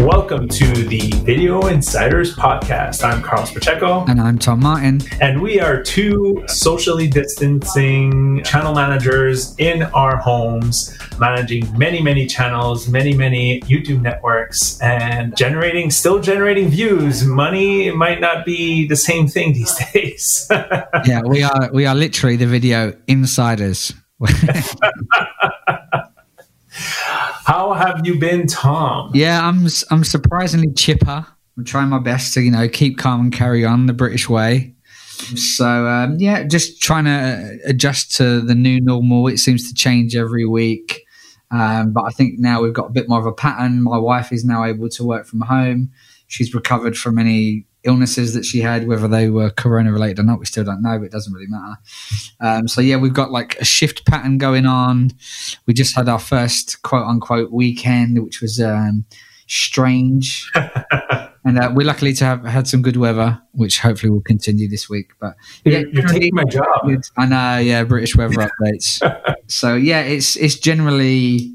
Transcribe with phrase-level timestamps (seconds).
[0.00, 3.04] Welcome to the Video Insiders Podcast.
[3.04, 4.06] I'm Carlos Pacheco.
[4.08, 5.02] And I'm Tom Martin.
[5.20, 12.88] And we are two socially distancing channel managers in our homes, managing many, many channels,
[12.88, 17.26] many, many YouTube networks, and generating, still generating views.
[17.26, 20.46] Money might not be the same thing these days.
[21.04, 23.92] yeah, we are we are literally the video insiders.
[27.50, 29.10] How have you been, Tom?
[29.12, 31.26] Yeah, I'm I'm surprisingly chipper.
[31.56, 34.76] I'm trying my best to you know keep calm and carry on the British way.
[35.34, 39.26] So um, yeah, just trying to adjust to the new normal.
[39.26, 41.02] It seems to change every week,
[41.50, 43.82] um, but I think now we've got a bit more of a pattern.
[43.82, 45.90] My wife is now able to work from home.
[46.28, 50.38] She's recovered from any illnesses that she had, whether they were corona related or not,
[50.38, 51.76] we still don't know, but it doesn't really matter.
[52.40, 55.10] Um, so yeah, we've got like a shift pattern going on.
[55.66, 59.04] We just had our first quote unquote weekend, which was um,
[59.46, 60.50] strange.
[61.44, 64.88] and uh, we're lucky to have had some good weather, which hopefully will continue this
[64.88, 65.12] week.
[65.20, 65.34] But
[65.64, 66.66] yeah, you're, taking my job.
[67.16, 69.36] I know, yeah, British weather updates.
[69.46, 71.54] so yeah, it's it's generally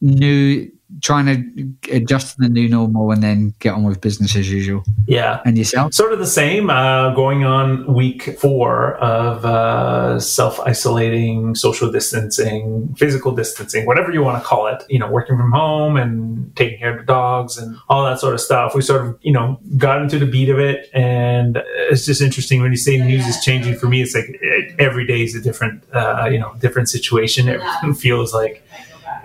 [0.00, 0.70] new
[1.02, 4.82] trying to adjust to the new normal and then get on with business as usual.
[5.06, 5.40] Yeah.
[5.44, 5.92] And yourself?
[5.92, 6.70] Sort of the same.
[6.70, 14.22] Uh, going on week four of uh, self isolating, social distancing, physical distancing, whatever you
[14.22, 17.58] want to call it, you know, working from home and taking care of the dogs
[17.58, 18.74] and all that sort of stuff.
[18.74, 20.88] We sort of, you know, got into the beat of it.
[20.94, 24.40] And it's just interesting when you say news is changing for me, it's like
[24.78, 27.48] every day is a different, uh, you know, different situation.
[27.48, 28.64] Everything feels like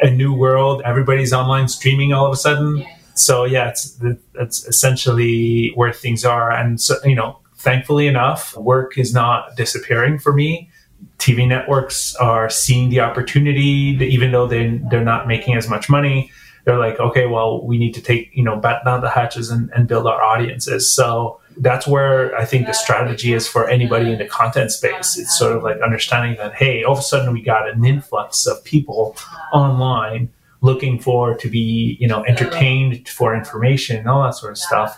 [0.03, 0.81] a new world.
[0.85, 2.85] Everybody's online streaming all of a sudden.
[3.15, 3.99] So yeah, it's
[4.33, 6.51] that's essentially where things are.
[6.51, 10.69] And so you know, thankfully enough, work is not disappearing for me.
[11.17, 16.31] TV networks are seeing the opportunity, even though they they're not making as much money.
[16.65, 19.69] They're like, okay, well, we need to take you know bat down the hatches and,
[19.73, 20.91] and build our audiences.
[20.91, 25.17] So that's where I think the strategy is for anybody in the content space.
[25.17, 28.45] It's sort of like understanding that, hey, all of a sudden we got an influx
[28.45, 29.15] of people
[29.53, 30.29] online
[30.61, 34.97] looking for to be, you know, entertained for information and all that sort of stuff.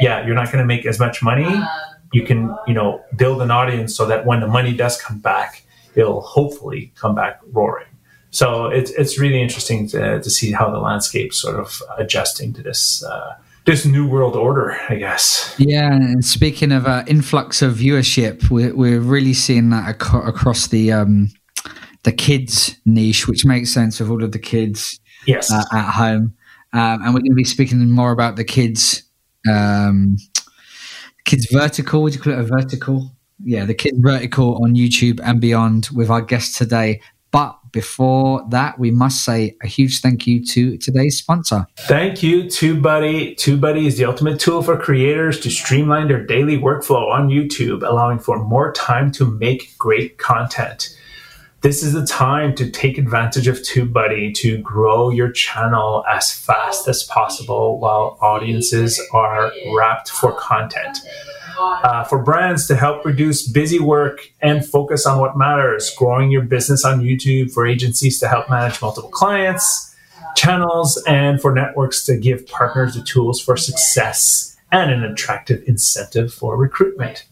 [0.00, 1.62] Yeah, you're not going to make as much money.
[2.12, 5.62] You can, you know, build an audience so that when the money does come back,
[5.94, 7.86] it'll hopefully come back roaring.
[8.30, 12.62] So it's it's really interesting to, to see how the landscape sort of adjusting to
[12.62, 15.54] this uh, this new world order, I guess.
[15.58, 20.68] Yeah, and speaking of uh, influx of viewership, we're, we're really seeing that ac- across
[20.68, 21.30] the um,
[22.04, 25.52] the kids niche, which makes sense with all of the kids yes.
[25.52, 26.34] uh, at home.
[26.72, 29.02] Um, and we're going to be speaking more about the kids,
[29.50, 30.16] um,
[31.24, 32.02] kids vertical.
[32.02, 33.10] Would you call it a vertical?
[33.42, 37.00] Yeah, the kids vertical on YouTube and beyond with our guest today,
[37.32, 41.66] but before that, we must say a huge thank you to today's sponsor.
[41.80, 43.36] Thank you, TubeBuddy.
[43.36, 48.18] TubeBuddy is the ultimate tool for creators to streamline their daily workflow on YouTube, allowing
[48.18, 50.96] for more time to make great content.
[51.60, 56.88] This is the time to take advantage of TubeBuddy to grow your channel as fast
[56.88, 60.96] as possible while audiences are wrapped for content
[61.58, 66.42] uh, for brands to help reduce busy work and focus on what matters, growing your
[66.42, 69.94] business on YouTube, for agencies to help manage multiple clients,
[70.36, 76.32] channels, and for networks to give partners the tools for success and an attractive incentive
[76.32, 77.26] for recruitment.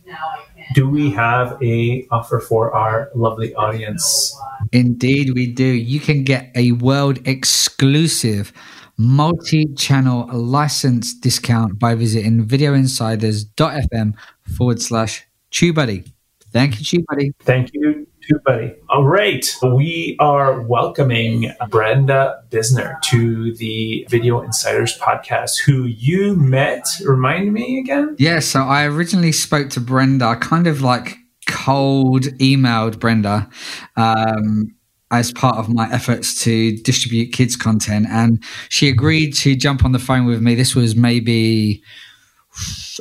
[0.75, 4.35] Do we have a offer for our lovely audience?
[4.73, 5.65] Indeed, we do.
[5.65, 8.53] You can get a world exclusive
[8.97, 14.15] multi-channel license discount by visiting videoinsiders.fm
[14.57, 16.11] forward slash TubeBuddy.
[16.53, 17.33] Thank you, TubeBuddy.
[17.41, 18.77] Thank you, TubeBuddy.
[18.89, 19.45] All right.
[19.63, 26.87] We are welcoming Brenda Bisner to the Video Insiders podcast, who you met.
[27.05, 28.15] Remind me again?
[28.19, 31.19] Yeah, so I originally spoke to Brenda, kind of like
[31.49, 33.49] cold emailed Brenda.
[33.97, 34.75] Um,
[35.19, 38.07] as part of my efforts to distribute kids content.
[38.11, 40.55] And she agreed to jump on the phone with me.
[40.55, 41.83] This was maybe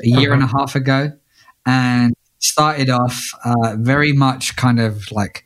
[0.03, 0.59] a year and a uh-huh.
[0.59, 1.11] half ago.
[1.65, 5.45] And started off uh, very much kind of like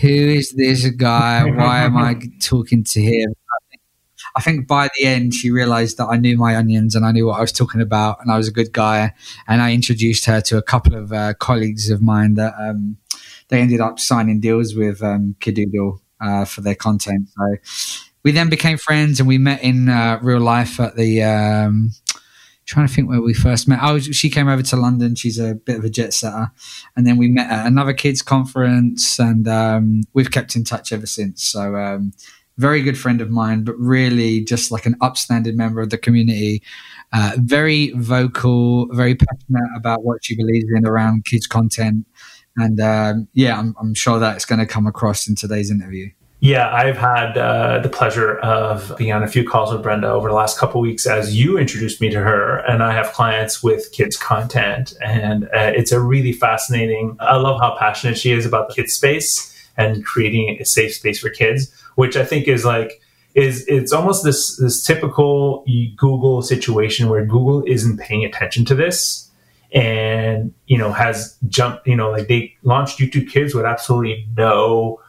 [0.00, 1.44] who is this guy?
[1.44, 3.34] Why am i talking to him?
[4.34, 7.26] I think by the end, she realized that I knew my onions and I knew
[7.26, 9.12] what I was talking about, and I was a good guy.
[9.46, 12.96] And I introduced her to a couple of uh, colleagues of mine that um,
[13.48, 17.28] they ended up signing deals with um, Kidoodle uh, for their content.
[17.36, 17.56] So
[18.22, 21.22] we then became friends and we met in uh, real life at the.
[21.22, 21.90] Um,
[22.64, 23.80] trying to think where we first met.
[23.82, 25.14] Oh, she came over to London.
[25.14, 26.50] She's a bit of a jet setter,
[26.96, 31.06] and then we met at another kids conference, and um, we've kept in touch ever
[31.06, 31.42] since.
[31.42, 32.12] So um,
[32.58, 36.62] very good friend of mine, but really just like an upstanding member of the community.
[37.12, 42.06] Uh, very vocal, very passionate about what she believes in around kids content.
[42.56, 46.10] And um, yeah, I'm, I'm sure going to come across in today's interview.
[46.40, 50.28] Yeah, I've had uh, the pleasure of being on a few calls with Brenda over
[50.28, 53.92] the last couple weeks as you introduced me to her, and I have clients with
[53.92, 57.16] kids content, and uh, it's a really fascinating.
[57.20, 61.20] I love how passionate she is about the kids space and creating a safe space
[61.20, 63.00] for kids, which I think is like
[63.34, 65.64] is it's almost this this typical
[65.96, 69.30] Google situation where Google isn't paying attention to this
[69.74, 75.00] and you know has jumped you know like they launched YouTube Kids with absolutely no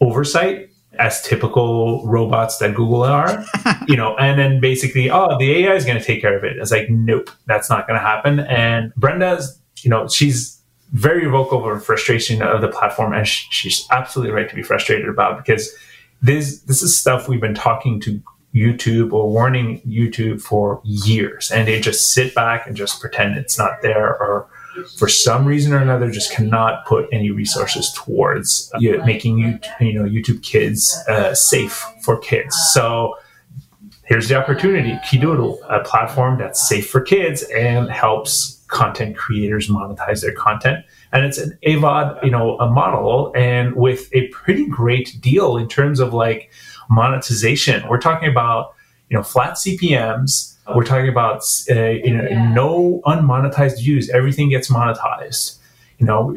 [0.00, 0.68] oversight
[0.98, 3.44] as typical robots that Google are,
[3.88, 6.58] you know, and then basically, oh, the AI is going to take care of it.
[6.58, 8.40] It's like, nope, that's not going to happen.
[8.40, 10.60] And Brenda's, you know, she's
[10.92, 15.38] very vocal over frustration of the platform, and she's absolutely right to be frustrated about
[15.38, 15.74] because
[16.20, 18.20] this this is stuff we've been talking to
[18.54, 23.58] YouTube or warning YouTube for years, and they just sit back and just pretend it's
[23.58, 24.48] not there or
[24.96, 29.92] for some reason or another just cannot put any resources towards uh, making you you
[29.92, 32.56] know YouTube Kids uh, safe for kids.
[32.72, 33.14] So
[34.04, 40.22] here's the opportunity: Kidoodle, a platform that's safe for kids and helps content creators monetize
[40.22, 40.84] their content.
[41.12, 45.68] And it's an AVOD, you know, a model, and with a pretty great deal in
[45.68, 46.50] terms of like
[46.92, 47.88] monetization.
[47.88, 48.74] We're talking about
[49.08, 54.08] you know flat CPMS we're talking about uh, you know, no unmonetized views.
[54.10, 55.58] Everything gets monetized.
[55.98, 56.34] You know,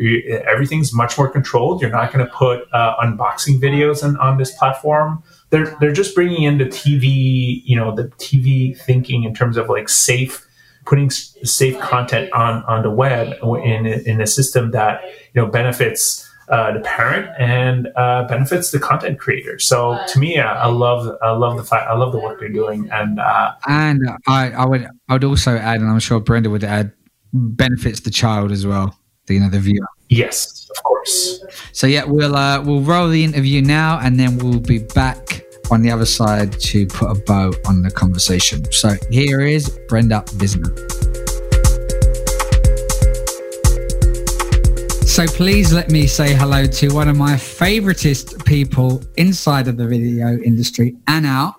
[0.48, 1.82] everything's much more controlled.
[1.82, 5.24] You're not going to put uh, unboxing videos on, on this platform.
[5.50, 9.70] They're they're just bringing in the TV, you know, the TV thinking in terms of
[9.70, 10.46] like safe,
[10.86, 15.02] putting safe content on on the web in in a system that
[15.34, 19.58] you know benefits uh, the parent and uh, benefits the content creator.
[19.60, 22.50] So to me, I, I love I love the fact I love the work they're
[22.50, 26.50] doing, and uh, and I, I would I would also add, and I'm sure Brenda
[26.50, 26.92] would add,
[27.34, 28.98] benefits the child as well.
[29.28, 29.88] The, you know the viewer.
[30.10, 31.44] Yes, of course.
[31.72, 35.82] So yeah, we'll uh, we'll roll the interview now, and then we'll be back on
[35.82, 38.72] the other side to put a bow on the conversation.
[38.72, 41.05] So here is Brenda Bisner.
[45.16, 49.88] So please let me say hello to one of my favoritist people inside of the
[49.88, 51.56] video industry, Anna.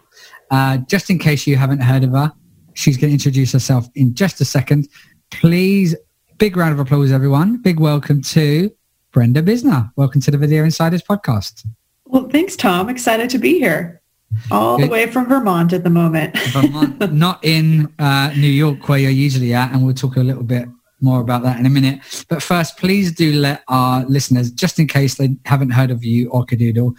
[0.50, 2.34] Uh, just in case you haven't heard of her,
[2.74, 4.90] she's going to introduce herself in just a second.
[5.30, 5.96] Please,
[6.36, 7.56] big round of applause, everyone.
[7.62, 8.70] Big welcome to
[9.10, 9.90] Brenda Bisner.
[9.96, 11.66] Welcome to the Video Insiders podcast.
[12.04, 12.90] Well, thanks, Tom.
[12.90, 14.02] Excited to be here.
[14.50, 14.88] All Good.
[14.88, 16.38] the way from Vermont at the moment.
[16.50, 20.44] Vermont, not in uh, New York where you're usually at, and we'll talk a little
[20.44, 20.68] bit
[21.00, 22.00] more about that in a minute.
[22.28, 26.30] But first, please do let our listeners, just in case they haven't heard of you
[26.30, 26.94] or Kidoodle,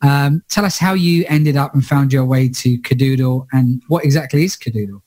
[0.00, 4.04] um, tell us how you ended up and found your way to Kidoodle and what
[4.04, 5.02] exactly is Kidoodle?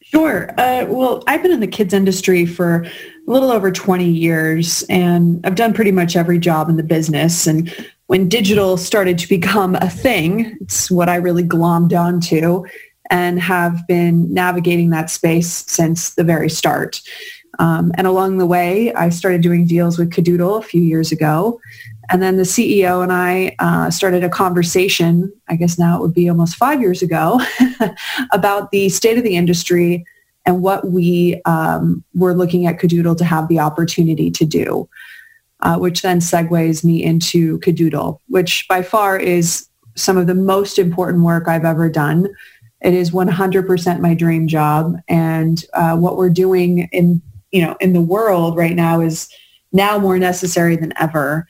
[0.00, 0.50] Sure.
[0.58, 2.90] Uh, well, I've been in the kids industry for a
[3.30, 7.46] little over 20 years and I've done pretty much every job in the business.
[7.46, 7.70] And
[8.06, 12.64] when digital started to become a thing, it's what I really glommed onto
[13.10, 17.00] and have been navigating that space since the very start.
[17.58, 21.60] Um, and along the way, I started doing deals with Kidoodle a few years ago.
[22.10, 26.14] And then the CEO and I uh, started a conversation, I guess now it would
[26.14, 27.40] be almost five years ago,
[28.32, 30.04] about the state of the industry
[30.46, 34.88] and what we um, were looking at Kidoodle to have the opportunity to do,
[35.60, 40.78] uh, which then segues me into Kidoodle, which by far is some of the most
[40.78, 42.28] important work I've ever done.
[42.80, 44.96] It is 100% my dream job.
[45.08, 47.20] And uh, what we're doing in
[47.52, 49.28] you know, in the world right now is
[49.72, 51.46] now more necessary than ever.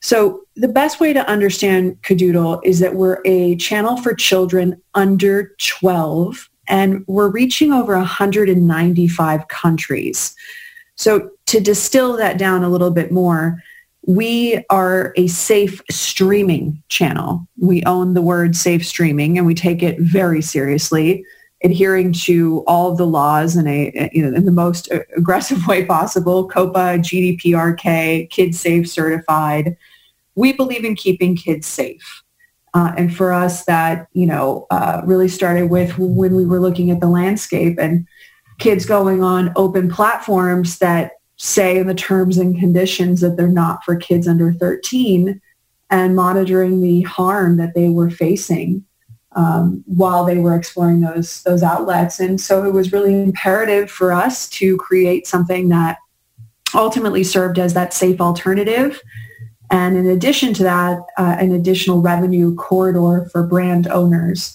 [0.00, 5.54] So the best way to understand Kidoodle is that we're a channel for children under
[5.58, 10.34] 12 and we're reaching over 195 countries.
[10.96, 13.62] So to distill that down a little bit more,
[14.06, 17.46] we are a safe streaming channel.
[17.58, 21.24] We own the word safe streaming and we take it very seriously
[21.62, 25.84] adhering to all of the laws in a you know in the most aggressive way
[25.84, 26.48] possible.
[26.48, 29.76] COPPA gdprk kids safe certified.
[30.34, 32.22] We believe in keeping kids safe.
[32.72, 36.90] Uh, and for us that you know uh, really started with when we were looking
[36.90, 38.06] at the landscape and
[38.58, 43.82] kids going on open platforms that say in the terms and conditions that they're not
[43.82, 45.40] for kids under 13
[45.88, 48.84] and monitoring the harm that they were facing
[49.36, 52.20] um, while they were exploring those those outlets.
[52.20, 55.98] And so it was really imperative for us to create something that
[56.74, 59.00] ultimately served as that safe alternative
[59.70, 64.54] And in addition to that, uh, an additional revenue corridor for brand owners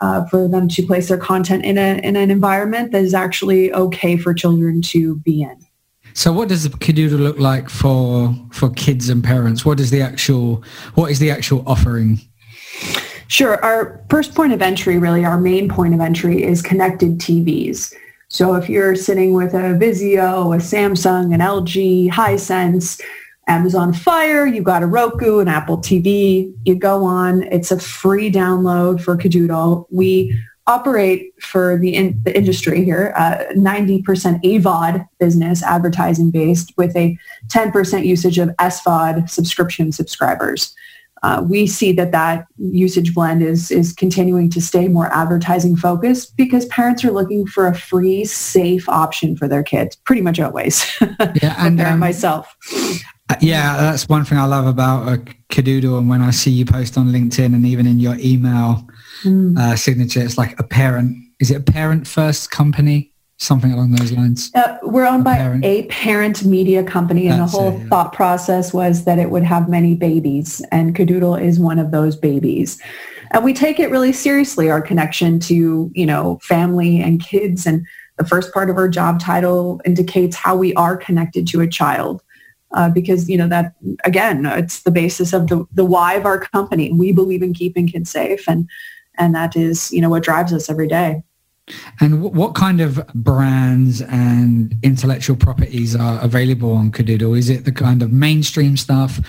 [0.00, 3.72] uh, for them to place their content in, a, in an environment that is actually
[3.72, 5.58] okay for children to be in.
[6.14, 9.64] So what does the Kidoodle look like for for kids and parents?
[9.64, 10.62] What is the actual
[10.94, 12.20] what is the actual offering?
[13.32, 13.56] Sure.
[13.64, 17.94] Our first point of entry, really our main point of entry is connected TVs.
[18.28, 23.00] So if you're sitting with a Vizio, a Samsung, an LG, Hisense,
[23.48, 28.30] Amazon Fire, you've got a Roku, an Apple TV, you go on, it's a free
[28.30, 29.86] download for Kidoodle.
[29.88, 34.04] We operate for the, in, the industry here, uh, 90%
[34.42, 37.16] AVOD business, advertising based, with a
[37.48, 40.74] 10% usage of SVOD subscription subscribers.
[41.22, 46.36] Uh, we see that that usage blend is is continuing to stay more advertising focused
[46.36, 49.96] because parents are looking for a free, safe option for their kids.
[49.96, 50.84] Pretty much always.
[51.40, 52.56] Yeah, and um, myself.
[53.28, 55.18] Uh, yeah, that's one thing I love about a
[55.50, 55.98] Kidoodle.
[55.98, 58.86] And when I see you post on LinkedIn and even in your email
[59.22, 59.56] mm.
[59.56, 61.16] uh, signature, it's like a parent.
[61.40, 63.11] Is it a parent first company?
[63.38, 64.50] Something along those lines.
[64.54, 65.64] Uh, we're owned a by parent.
[65.64, 67.88] a parent media company, and that's the whole it, yeah.
[67.88, 72.14] thought process was that it would have many babies, and Kidoodle is one of those
[72.14, 72.80] babies.
[73.32, 77.66] And we take it really seriously, our connection to, you know, family and kids.
[77.66, 77.86] And
[78.18, 82.22] the first part of our job title indicates how we are connected to a child
[82.74, 83.74] uh, because you know that
[84.04, 87.86] again it's the basis of the, the why of our company we believe in keeping
[87.86, 88.68] kids safe and
[89.18, 91.22] and that is you know what drives us every day
[92.00, 97.38] and what kind of brands and intellectual properties are available on Kidoodle?
[97.38, 99.20] Is it the kind of mainstream stuff?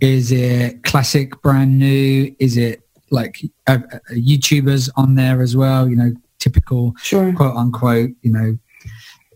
[0.00, 2.34] Is it classic, brand new?
[2.38, 5.88] Is it like uh, uh YouTubers on there as well?
[5.88, 7.32] You know, typical sure.
[7.32, 8.58] quote unquote, you know,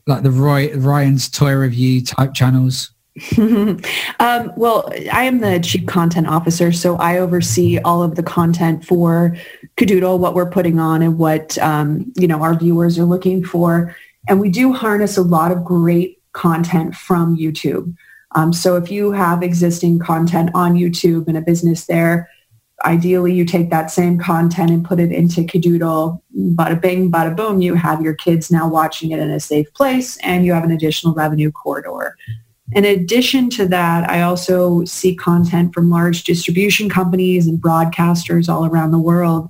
[0.07, 2.93] like the Roy Ryan's toy review type channels?
[3.39, 8.85] um, well, I am the chief content officer, so I oversee all of the content
[8.85, 9.37] for
[9.77, 13.97] Kidoodle, what we're putting on and what um, you know our viewers are looking for.
[14.29, 17.95] And we do harness a lot of great content from YouTube.
[18.35, 22.29] Um, so if you have existing content on YouTube and a business there,
[22.85, 26.21] ideally you take that same content and put it into Kidoodle.
[26.37, 30.19] Bada bing, bada boom, you have your kids now watching it in a safe place
[30.19, 32.17] and you have an additional revenue corridor.
[32.73, 38.67] In addition to that, I also see content from large distribution companies and broadcasters all
[38.67, 39.49] around the world,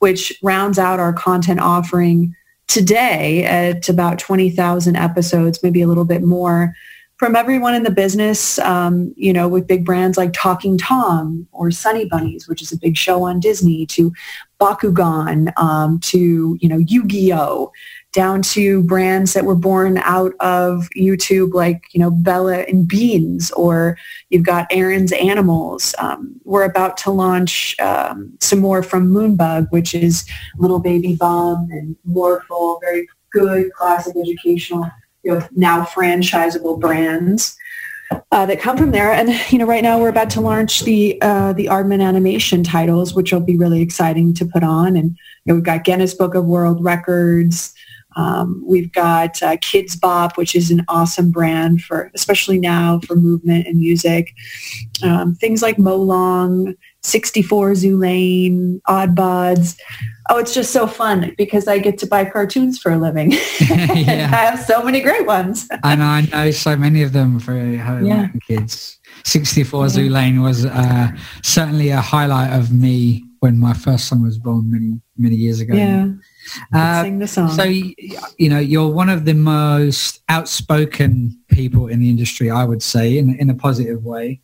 [0.00, 2.34] which rounds out our content offering
[2.66, 6.74] today at about 20,000 episodes, maybe a little bit more
[7.18, 11.70] from everyone in the business, um, you know, with big brands like Talking Tom or
[11.72, 14.12] Sunny Bunnies, which is a big show on Disney, to
[14.60, 17.72] Bakugan, um, to, you know, Yu-Gi-Oh!
[18.18, 23.52] Down to brands that were born out of YouTube, like you know Bella and Beans,
[23.52, 23.96] or
[24.28, 25.94] you've got Aaron's Animals.
[25.98, 31.68] Um, we're about to launch um, some more from Moonbug, which is Little Baby Bum
[31.70, 34.90] and Morphle, very good classic educational,
[35.22, 37.56] you know, now franchisable brands.
[38.32, 39.12] Uh, that come from there.
[39.12, 43.14] And you know, right now we're about to launch the uh, the Aardman animation titles,
[43.14, 44.96] which will be really exciting to put on.
[44.96, 47.74] And you know, we've got Guinness Book of World Records,
[48.18, 53.14] um, we've got uh, Kidz Bop, which is an awesome brand for, especially now for
[53.14, 54.34] movement and music.
[55.04, 59.78] Um, things like Molang, 64 Zoo Lane, Oddbods.
[60.30, 63.32] Oh, it's just so fun because I get to buy cartoons for a living.
[63.60, 65.68] I have so many great ones.
[65.84, 68.28] and I know so many of them for home yeah.
[68.48, 68.98] kids.
[69.26, 69.88] 64 yeah.
[69.88, 71.08] Zoo Lane was uh,
[71.44, 75.74] certainly a highlight of me when my first son was born many, many years ago.
[75.74, 76.08] Yeah.
[76.72, 77.50] Uh, sing the song.
[77.50, 82.82] So, you know, you're one of the most outspoken people in the industry, I would
[82.82, 84.40] say, in, in a positive way,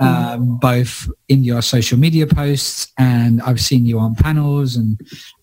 [0.00, 0.06] mm.
[0.06, 5.00] um, both in your social media posts and I've seen you on panels and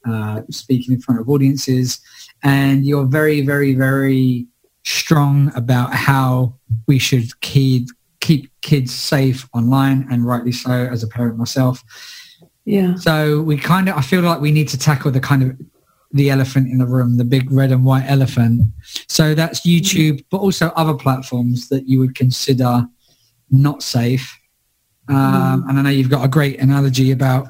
[0.08, 2.00] uh, speaking in front of audiences.
[2.44, 4.48] And you're very, very, very
[4.84, 6.56] strong about how
[6.88, 7.90] we should keep,
[8.20, 11.84] keep kids safe online and rightly so as a parent myself.
[12.66, 12.96] Yeah.
[12.96, 15.60] So we kind of, I feel like we need to tackle the kind of
[16.14, 18.64] the elephant in the room, the big red and white elephant.
[19.08, 22.86] So that's YouTube, but also other platforms that you would consider
[23.50, 24.38] not safe.
[25.08, 27.48] Um, and I know you've got a great analogy about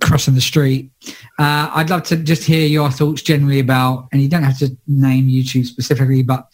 [0.00, 0.90] crossing the street.
[1.38, 4.76] Uh, I'd love to just hear your thoughts generally about, and you don't have to
[4.86, 6.46] name YouTube specifically, but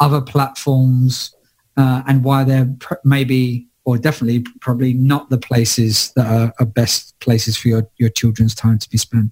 [0.00, 1.34] other platforms
[1.76, 6.66] uh, and why they're pr- maybe or definitely probably not the places that are, are
[6.66, 9.30] best places for your, your children's time to be spent.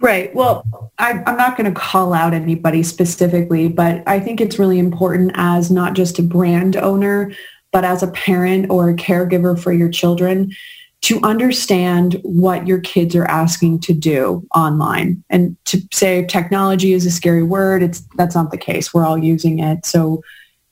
[0.00, 0.32] Right.
[0.34, 0.64] Well,
[0.98, 5.32] I, am not going to call out anybody specifically, but I think it's really important
[5.34, 7.32] as not just a brand owner,
[7.72, 10.52] but as a parent or a caregiver for your children,
[11.00, 15.22] to understand what your kids are asking to do online.
[15.30, 18.92] And to say technology is a scary word, it's that's not the case.
[18.92, 19.86] We're all using it.
[19.86, 20.22] So,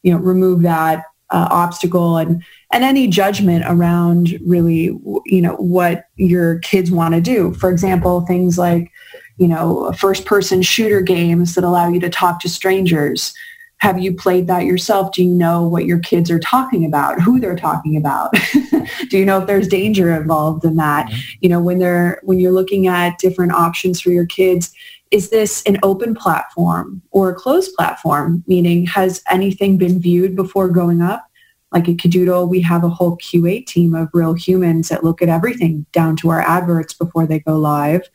[0.02, 2.42] you know, remove that uh, obstacle and
[2.72, 4.84] and any judgment around really,
[5.26, 7.54] you know, what your kids want to do.
[7.54, 8.90] For example, things like,
[9.36, 13.34] you know, first person shooter games that allow you to talk to strangers
[13.78, 15.12] have you played that yourself?
[15.12, 18.34] Do you know what your kids are talking about, who they're talking about?
[19.10, 21.06] Do you know if there's danger involved in that?
[21.06, 21.20] Mm-hmm.
[21.40, 24.72] You know, when they're when you're looking at different options for your kids,
[25.10, 28.44] is this an open platform or a closed platform?
[28.46, 31.26] Meaning, has anything been viewed before going up?
[31.72, 35.28] Like at Kidoodle, we have a whole QA team of real humans that look at
[35.28, 38.08] everything down to our adverts before they go live.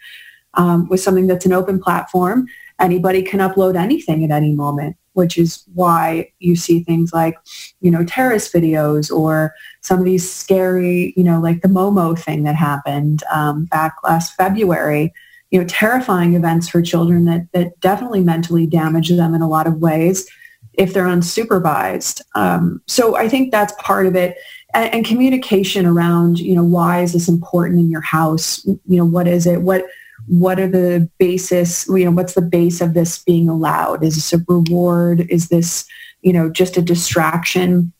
[0.56, 2.48] Um, with something that's an open platform,
[2.80, 7.38] anybody can upload anything at any moment which is why you see things like,
[7.82, 12.44] you know, terrorist videos or some of these scary, you know, like the Momo thing
[12.44, 15.14] that happened um, back last February,
[15.52, 19.68] you know, terrifying events for children that, that definitely mentally damage them in a lot
[19.68, 20.28] of ways
[20.74, 22.22] if they're unsupervised.
[22.36, 24.38] Um, so I think that's part of it.
[24.74, 28.66] And, and communication around, you know, why is this important in your house?
[28.66, 29.62] You know, what is it?
[29.62, 29.86] What
[30.28, 34.04] what are the basis, you know, what's the base of this being allowed?
[34.04, 35.28] Is this a reward?
[35.30, 35.86] Is this,
[36.22, 37.92] you know, just a distraction?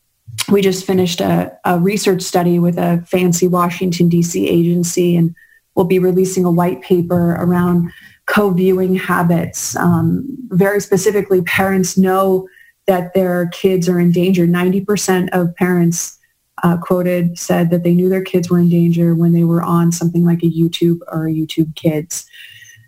[0.48, 4.48] We just finished a, a research study with a fancy Washington, D.C.
[4.48, 5.34] agency, and
[5.74, 7.90] we'll be releasing a white paper around
[8.26, 9.76] co-viewing habits.
[9.76, 12.48] Um, very specifically, parents know
[12.86, 14.46] that their kids are in danger.
[14.46, 16.18] 90% of parents
[16.62, 19.92] uh, quoted said that they knew their kids were in danger when they were on
[19.92, 22.26] something like a YouTube or a YouTube Kids.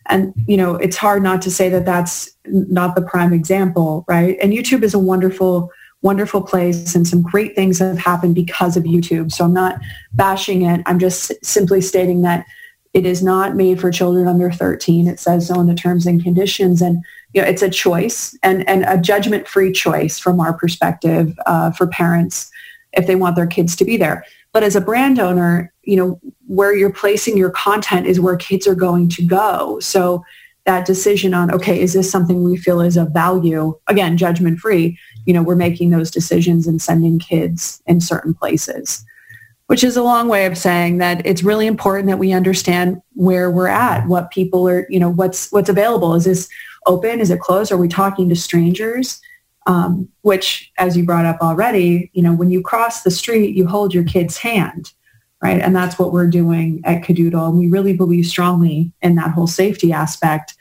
[0.06, 4.36] And, you know, it's hard not to say that that's not the prime example, right?
[4.42, 5.70] And YouTube is a wonderful,
[6.02, 9.32] wonderful place and some great things have happened because of YouTube.
[9.32, 9.80] So I'm not
[10.12, 10.82] bashing it.
[10.84, 12.44] I'm just simply stating that
[12.94, 15.08] it is not made for children under 13.
[15.08, 16.80] It says so in the terms and conditions.
[16.80, 21.72] And, you know, it's a choice and, and a judgment-free choice from our perspective uh,
[21.72, 22.50] for parents
[22.92, 24.24] if they want their kids to be there.
[24.52, 28.68] But as a brand owner, you know, where you're placing your content is where kids
[28.68, 29.80] are going to go.
[29.80, 30.24] So
[30.64, 33.76] that decision on, okay, is this something we feel is of value?
[33.88, 39.04] Again, judgment free, you know, we're making those decisions and sending kids in certain places,
[39.66, 43.50] which is a long way of saying that it's really important that we understand where
[43.50, 46.14] we're at, what people are, you know, what's, what's available.
[46.14, 46.48] Is this
[46.86, 47.20] open?
[47.20, 47.72] Is it closed?
[47.72, 49.20] Are we talking to strangers?
[49.66, 53.66] um, which, as you brought up already, you know, when you cross the street, you
[53.66, 54.92] hold your kid's hand,
[55.42, 55.60] right?
[55.60, 57.48] And that's what we're doing at Kidoodle.
[57.48, 60.54] And we really believe strongly in that whole safety aspect,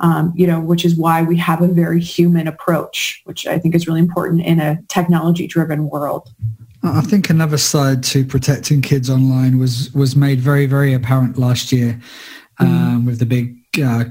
[0.00, 3.74] um, you know, which is why we have a very human approach, which I think
[3.74, 6.30] is really important in a technology-driven world.
[6.84, 11.72] I think another side to protecting kids online was was made very, very apparent last
[11.72, 12.00] year
[12.60, 12.64] mm-hmm.
[12.66, 14.04] um, mm with the big uh,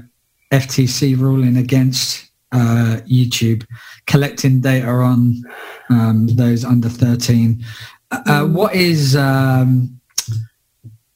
[0.50, 3.66] FTC ruling against uh, YouTube,
[4.06, 5.42] collecting data on
[5.88, 7.64] um, those under 13.
[8.10, 8.52] Uh, mm.
[8.52, 9.98] what is um,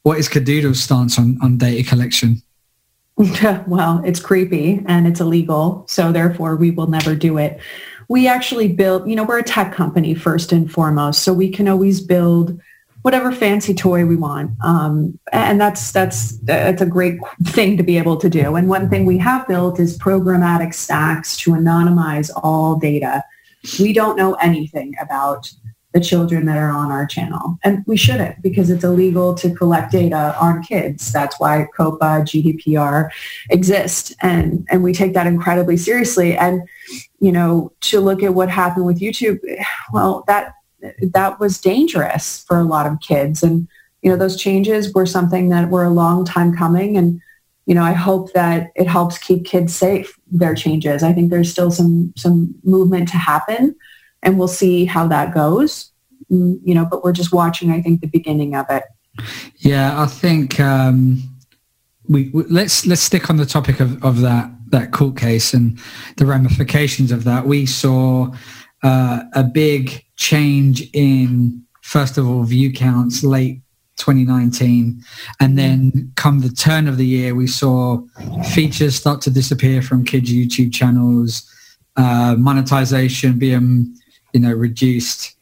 [0.03, 2.41] what is Kidoodle's stance on, on data collection?
[3.67, 7.59] well, it's creepy and it's illegal, so therefore we will never do it.
[8.09, 11.69] We actually build, you know, we're a tech company first and foremost, so we can
[11.69, 12.61] always build
[13.03, 14.51] whatever fancy toy we want.
[14.65, 18.57] Um, and that's, that's, that's a great thing to be able to do.
[18.57, 23.23] And one thing we have built is programmatic stacks to anonymize all data.
[23.79, 25.53] We don't know anything about
[25.97, 27.59] the children that are on our channel.
[27.65, 31.11] And we shouldn't because it's illegal to collect data on kids.
[31.11, 33.09] That's why COPPA, GDPR
[33.49, 34.13] exist.
[34.21, 36.37] And, and we take that incredibly seriously.
[36.37, 36.69] And,
[37.19, 39.41] you know, to look at what happened with YouTube,
[39.91, 40.53] well, that
[41.01, 43.43] that was dangerous for a lot of kids.
[43.43, 43.67] And,
[44.03, 46.99] you know, those changes were something that were a long time coming.
[46.99, 47.23] And,
[47.65, 51.03] you know, I hope that it helps keep kids safe, their changes.
[51.03, 53.75] I think there's still some, some movement to happen
[54.27, 55.93] and we'll see how that goes,
[56.31, 58.83] mm, you know, but we're just watching, I think, the beginning of it.
[59.59, 61.23] Yeah, I think um,
[62.09, 65.79] we, we let's let's stick on the topic of, of that that court case and
[66.17, 67.47] the ramifications of that.
[67.47, 68.33] We saw
[68.83, 73.61] uh, a big change in, first of all, view counts late
[73.97, 75.03] 2019.
[75.41, 78.03] And then come the turn of the year, we saw
[78.53, 81.49] features start to disappear from kids' YouTube channels,
[81.97, 83.97] uh, monetization being,
[84.37, 85.35] you know, reduced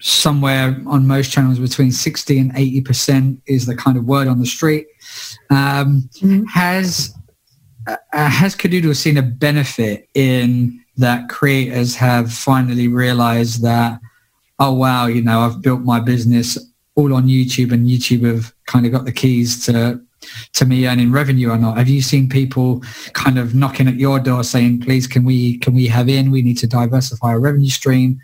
[0.00, 4.46] somewhere on most channels between 60 and 80% is the kind of word on the
[4.46, 4.86] street.
[5.50, 6.44] Um, mm-hmm.
[6.44, 7.12] Has
[7.88, 14.00] uh, has Kidoodle seen a benefit in that creators have finally realized that
[14.60, 16.58] oh wow, you know, I've built my business
[16.94, 20.00] all on YouTube and YouTube have kind of got the keys to
[20.54, 21.76] to me earning revenue or not?
[21.78, 25.74] Have you seen people kind of knocking at your door saying, please, can we can
[25.74, 26.30] we have in?
[26.30, 28.20] We need to diversify our revenue stream.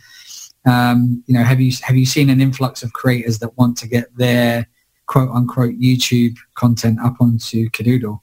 [0.65, 3.89] Um, you know, have you have you seen an influx of creators that want to
[3.89, 4.67] get their
[5.07, 8.21] quote unquote YouTube content up onto Kidoodle?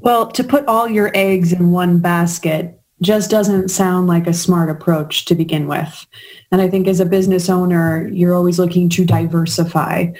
[0.00, 4.70] Well, to put all your eggs in one basket just doesn't sound like a smart
[4.70, 6.06] approach to begin with.
[6.50, 10.12] And I think as a business owner, you're always looking to diversify.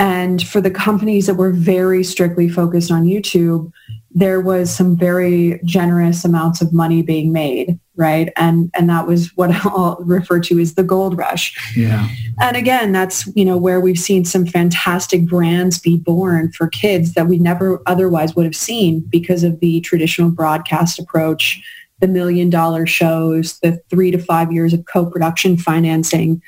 [0.00, 3.70] And for the companies that were very strictly focused on YouTube,
[4.10, 8.32] there was some very generous amounts of money being made, right?
[8.34, 11.54] And and that was what I'll refer to as the gold rush.
[11.76, 12.08] Yeah.
[12.40, 17.12] And again, that's you know where we've seen some fantastic brands be born for kids
[17.12, 21.62] that we never otherwise would have seen because of the traditional broadcast approach,
[22.00, 26.40] the million dollar shows, the three to five years of co-production financing,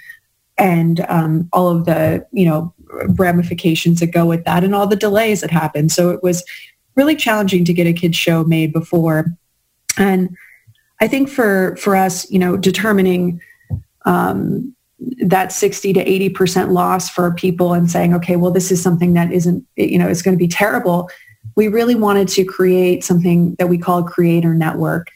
[0.57, 4.97] and um, all of the you know ramifications that go with that and all the
[4.97, 5.89] delays that happen.
[5.89, 6.45] So it was
[6.95, 9.27] really challenging to get a kids show made before.
[9.97, 10.37] And
[11.01, 13.41] I think for, for us, you know, determining
[14.05, 14.75] um,
[15.25, 19.33] that 60 to 80% loss for people and saying, okay, well, this is something that
[19.33, 21.11] isn't, you know, it's going to be terrible.
[21.57, 25.09] We really wanted to create something that we call creator network.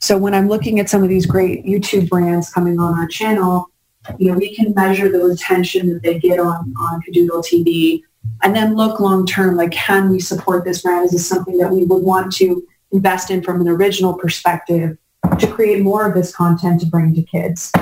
[0.00, 3.70] So when I'm looking at some of these great YouTube brands coming on our channel,
[4.18, 8.02] you know, we can measure the retention that they get on, on Kidoodle TV
[8.42, 11.06] and then look long term, like can we support this brand?
[11.06, 14.98] Is this something that we would want to invest in from an original perspective
[15.38, 17.72] to create more of this content to bring to kids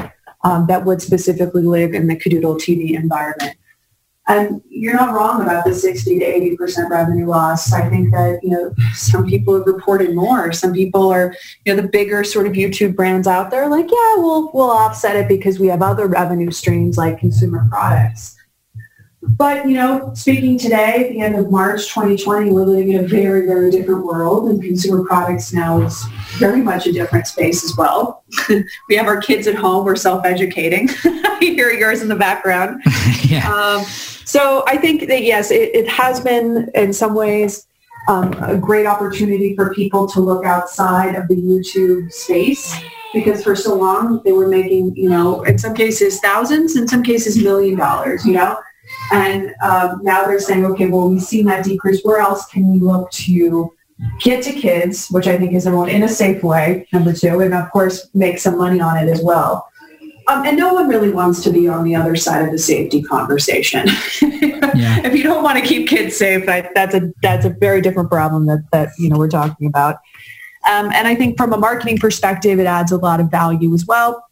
[0.44, 3.56] um, that would specifically live in the Kidoodle TV environment?
[4.28, 7.72] And you're not wrong about the 60 to 80% revenue loss.
[7.72, 10.52] I think that, you know, some people have reported more.
[10.52, 14.14] Some people are, you know, the bigger sort of YouTube brands out there like, yeah,
[14.16, 18.36] we'll, we'll offset it because we have other revenue streams like consumer products.
[19.24, 23.08] But, you know, speaking today, at the end of March 2020, we're living in a
[23.08, 26.04] very, very different world and consumer products now is
[26.38, 28.24] very much a different space as well.
[28.88, 29.84] we have our kids at home.
[29.84, 30.88] We're self-educating.
[31.40, 32.82] you hear yours in the background.
[33.22, 33.48] yeah.
[33.48, 33.84] Um,
[34.32, 37.66] so I think that, yes, it, it has been in some ways
[38.08, 42.74] um, a great opportunity for people to look outside of the YouTube space
[43.12, 47.02] because for so long they were making, you know, in some cases thousands, in some
[47.02, 48.58] cases million dollars, you know.
[49.12, 52.00] And um, now they're saying, okay, well, we've seen that decrease.
[52.02, 53.70] Where else can we look to
[54.18, 57.52] get to kids, which I think is one in a safe way, number two, and
[57.52, 59.68] of course make some money on it as well.
[60.28, 63.02] Um, and no one really wants to be on the other side of the safety
[63.02, 63.86] conversation.
[64.22, 65.00] yeah.
[65.04, 68.10] If you don't want to keep kids safe, I, that's a that's a very different
[68.10, 69.96] problem that that you know we're talking about.
[70.70, 73.84] Um, and I think from a marketing perspective, it adds a lot of value as
[73.84, 74.24] well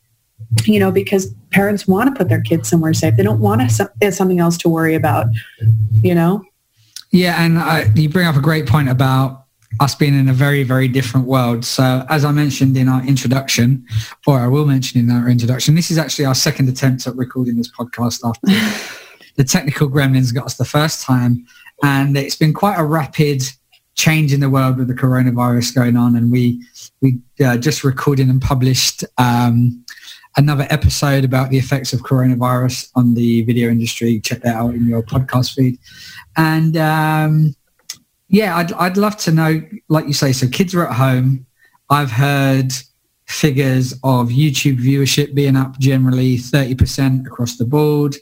[0.64, 3.16] you know, because parents want to put their kids somewhere safe.
[3.16, 5.26] They don't want to have something else to worry about,
[6.02, 6.44] you know?
[7.10, 9.46] Yeah, and I, you bring up a great point about
[9.78, 11.64] us being in a very, very different world.
[11.64, 13.86] So as I mentioned in our introduction,
[14.26, 17.56] or I will mention in our introduction, this is actually our second attempt at recording
[17.56, 18.46] this podcast after
[19.36, 21.46] the technical gremlins got us the first time.
[21.82, 23.42] And it's been quite a rapid
[23.94, 26.16] change in the world with the coronavirus going on.
[26.16, 26.62] And we,
[27.00, 29.84] we uh, just recorded and published um,
[30.36, 34.20] another episode about the effects of coronavirus on the video industry.
[34.20, 35.78] Check that out in your podcast feed.
[36.36, 37.54] And um,
[38.30, 41.46] yeah, I'd, I'd love to know, like you say, so kids are at home.
[41.90, 42.72] I've heard
[43.26, 48.16] figures of YouTube viewership being up generally 30% across the board.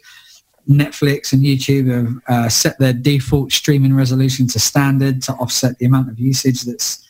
[0.69, 5.87] Netflix and YouTube have uh, set their default streaming resolution to standard to offset the
[5.87, 7.05] amount of usage that's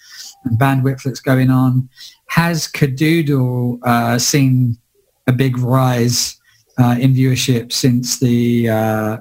[0.45, 1.89] and bandwidth that's going on.
[2.27, 4.79] Has Kidoodle uh, seen
[5.27, 6.39] a big rise
[6.79, 9.19] uh, in viewership since the uh,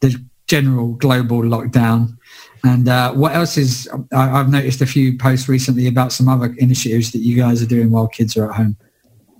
[0.00, 2.18] the general global lockdown.
[2.64, 3.88] And uh, what else is?
[4.12, 7.66] I, have noticed a few posts recently about some other initiatives that you guys are
[7.66, 8.76] doing while kids are at home.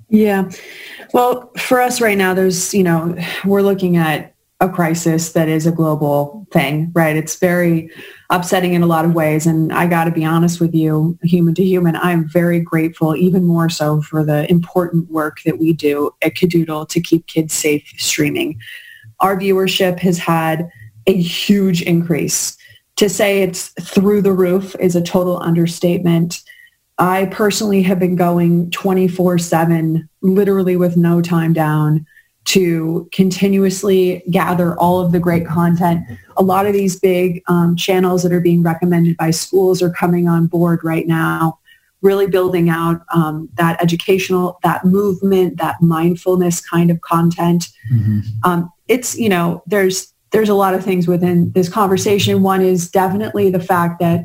[0.08, 0.50] Yeah,
[1.14, 4.32] well, for us right now, there's you know we're looking at
[4.62, 7.16] a crisis that is a global thing, right?
[7.16, 7.90] It's very
[8.30, 9.44] upsetting in a lot of ways.
[9.44, 13.42] And I got to be honest with you, human to human, I'm very grateful, even
[13.44, 17.92] more so for the important work that we do at Kidoodle to keep kids safe
[17.98, 18.60] streaming.
[19.18, 20.70] Our viewership has had
[21.08, 22.56] a huge increase.
[22.96, 26.42] To say it's through the roof is a total understatement.
[26.98, 32.06] I personally have been going 24-7, literally with no time down
[32.44, 36.04] to continuously gather all of the great content.
[36.36, 40.28] A lot of these big um, channels that are being recommended by schools are coming
[40.28, 41.58] on board right now
[42.02, 47.68] really building out um, that educational, that movement, that mindfulness kind of content.
[47.92, 48.20] Mm-hmm.
[48.42, 52.42] Um, it's, you know, there's, there's a lot of things within this conversation.
[52.42, 54.24] One is definitely the fact that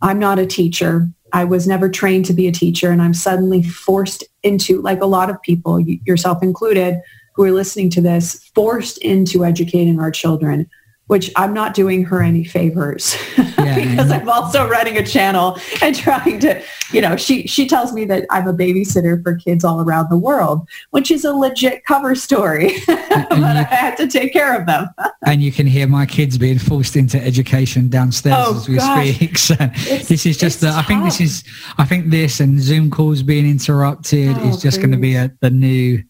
[0.00, 1.08] I'm not a teacher.
[1.32, 5.06] I was never trained to be a teacher and I'm suddenly forced into, like a
[5.06, 7.00] lot of people, yourself included,
[7.34, 10.68] who are listening to this, forced into educating our children
[11.08, 15.96] which I'm not doing her any favors yeah, because I'm also running a channel and
[15.96, 19.80] trying to, you know, she, she tells me that I'm a babysitter for kids all
[19.80, 24.32] around the world, which is a legit cover story, but you, I had to take
[24.32, 24.88] care of them.
[25.26, 29.14] and you can hear my kids being forced into education downstairs oh, as we gosh.
[29.14, 29.38] speak.
[29.38, 31.42] So it's, this is just the, I think this is,
[31.78, 35.32] I think this and Zoom calls being interrupted oh, is just going to be a,
[35.40, 36.02] the new,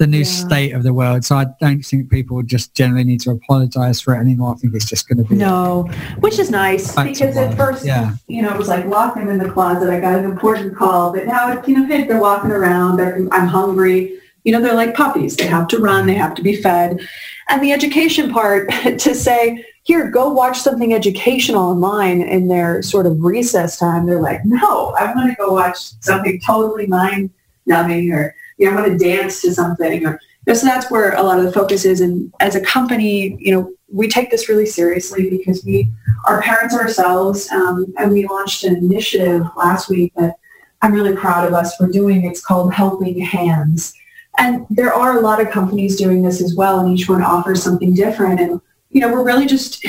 [0.00, 0.24] the new yeah.
[0.24, 1.26] state of the world.
[1.26, 4.54] So I don't think people just generally need to apologize for it anymore.
[4.54, 5.82] I think it's just going to be no,
[6.20, 8.16] which is nice because at first, yeah.
[8.26, 9.90] you know, it was like lock them in the closet.
[9.90, 12.96] I got an important call, but now you know, hey, they're walking around.
[12.96, 14.18] They're, I'm hungry.
[14.44, 15.36] You know, they're like puppies.
[15.36, 16.06] They have to run.
[16.06, 17.06] They have to be fed.
[17.50, 23.04] And the education part to say, here, go watch something educational online in their sort
[23.04, 24.06] of recess time.
[24.06, 27.30] They're like, no, I want to go watch something totally mind
[27.66, 30.90] numbing or you know, I want to dance to something or you know, so that's
[30.90, 32.00] where a lot of the focus is.
[32.00, 35.90] And as a company, you know, we take this really seriously because we
[36.26, 40.34] are parents ourselves um, and we launched an initiative last week that
[40.82, 42.24] I'm really proud of us for doing.
[42.24, 43.92] It's called Helping Hands.
[44.38, 47.62] And there are a lot of companies doing this as well, and each one offers
[47.62, 48.40] something different.
[48.40, 49.84] And, you know, we're really just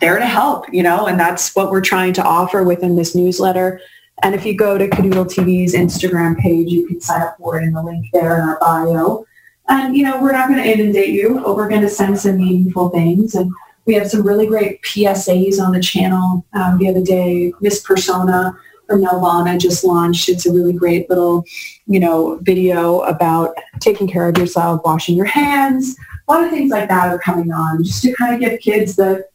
[0.00, 3.80] there to help, you know, and that's what we're trying to offer within this newsletter.
[4.22, 7.64] And if you go to Kidoodle TV's Instagram page, you can sign up for it
[7.64, 9.26] in the link there in our bio.
[9.68, 12.36] And, you know, we're not going to inundate you, but we're going to send some
[12.36, 13.34] meaningful things.
[13.34, 13.52] And
[13.84, 16.44] we have some really great PSAs on the channel.
[16.52, 18.56] Um, the other day, Miss Persona
[18.86, 20.28] from Nelvana just launched.
[20.28, 21.44] It's a really great little,
[21.86, 25.96] you know, video about taking care of yourself, washing your hands.
[26.28, 28.94] A lot of things like that are coming on just to kind of give kids
[28.94, 29.26] the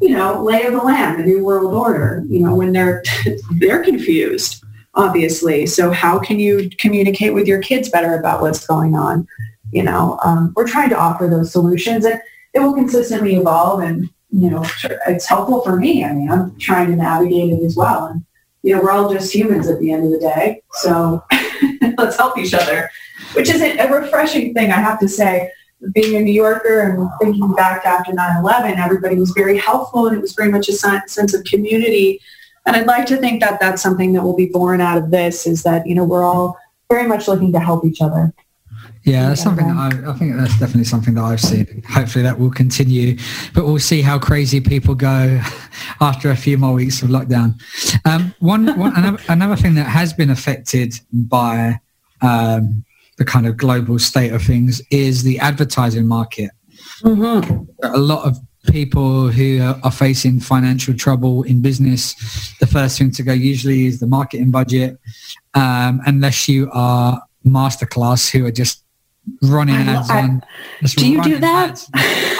[0.00, 3.02] you know, lay of the land, the new world order, you know, when they're,
[3.52, 5.66] they're confused, obviously.
[5.66, 9.26] So how can you communicate with your kids better about what's going on?
[9.70, 12.20] You know, um, we're trying to offer those solutions and
[12.52, 14.64] it will consistently evolve and, you know,
[15.06, 16.04] it's helpful for me.
[16.04, 18.06] I mean, I'm trying to navigate it as well.
[18.06, 18.24] And,
[18.62, 20.62] you know, we're all just humans at the end of the day.
[20.72, 21.24] So
[21.98, 22.90] let's help each other,
[23.34, 25.50] which is a refreshing thing, I have to say
[25.92, 30.20] being a New Yorker and thinking back after 9-11, everybody was very helpful and it
[30.20, 32.20] was very much a sense of community.
[32.66, 35.46] And I'd like to think that that's something that will be born out of this
[35.46, 38.32] is that, you know, we're all very much looking to help each other.
[39.04, 41.82] Yeah, that's something I, I, think that's definitely something that I've seen.
[41.88, 43.18] Hopefully that will continue,
[43.52, 45.40] but we'll see how crazy people go
[46.00, 47.60] after a few more weeks of lockdown.
[48.04, 51.80] Um, one, one another, another, thing that has been affected by
[52.20, 52.84] um,
[53.18, 56.50] the kind of global state of things is the advertising market.
[57.02, 57.64] Mm-hmm.
[57.84, 62.14] A lot of people who are facing financial trouble in business,
[62.58, 64.98] the first thing to go usually is the marketing budget,
[65.54, 68.84] um, unless you are masterclass who are just
[69.42, 70.42] running ads I, on.
[70.84, 71.70] Do you do that?
[71.70, 71.90] Ads.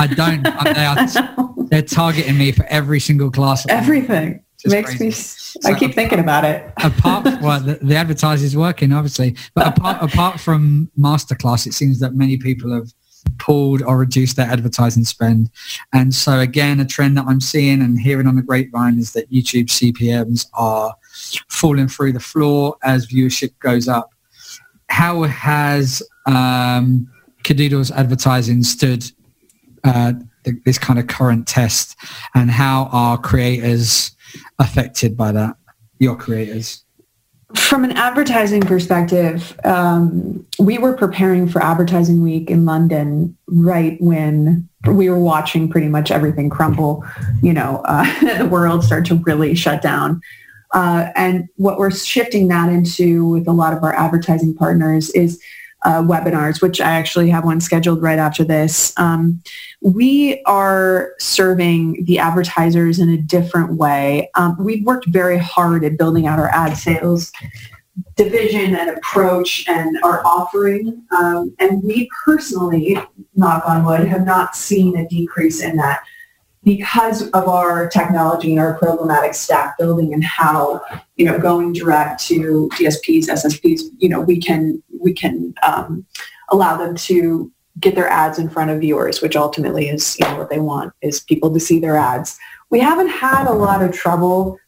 [0.00, 0.42] I don't.
[0.42, 3.66] they are, they're targeting me for every single class.
[3.68, 5.06] Everything makes crazy.
[5.06, 5.11] me.
[5.65, 6.73] I keep thinking about it.
[6.83, 12.01] apart, well, the, the advertising is working, obviously, but apart apart from masterclass, it seems
[12.01, 12.93] that many people have
[13.38, 15.51] pulled or reduced their advertising spend.
[15.93, 19.31] And so again, a trend that I'm seeing and hearing on the grapevine is that
[19.31, 20.95] YouTube CPMs are
[21.49, 24.12] falling through the floor as viewership goes up.
[24.88, 27.11] How has um,
[27.45, 29.11] Kidoodle's advertising stood
[29.85, 30.12] uh,
[30.65, 31.97] this kind of current test
[32.35, 34.12] and how are creators
[34.59, 35.57] affected by that,
[35.99, 36.85] your creators?
[37.55, 44.68] From an advertising perspective, um, we were preparing for Advertising Week in London right when
[44.87, 47.05] we were watching pretty much everything crumble,
[47.42, 50.23] you know, uh, the world start to really shut down.
[50.73, 55.38] Uh, and what we're shifting that into with a lot of our advertising partners is
[55.85, 58.92] uh, webinars, which I actually have one scheduled right after this.
[58.97, 59.42] Um,
[59.81, 64.31] we are serving the advertisers in a different way.
[64.35, 67.33] Um, we've worked very hard at building out our ad sales
[68.16, 71.03] division and approach and our offering.
[71.11, 72.99] Um, and we personally,
[73.35, 76.03] knock on wood, have not seen a decrease in that
[76.64, 80.81] because of our technology and our programmatic stack building and how
[81.16, 86.07] you know going direct to DSPs, SSPs, you know we can we can um,
[86.51, 90.37] allow them to get their ads in front of viewers, which ultimately is you know
[90.37, 92.38] what they want is people to see their ads.
[92.71, 94.59] We haven't had a lot of trouble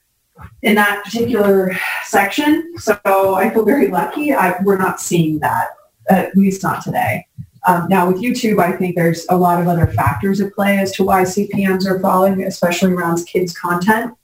[0.63, 2.73] in that particular section.
[2.79, 4.33] So I feel very lucky.
[4.33, 5.69] I, we're not seeing that,
[6.11, 7.27] at least not today.
[7.67, 10.93] Um, now with YouTube, I think there's a lot of other factors at play as
[10.93, 14.15] to why CPMs are falling, especially around kids content,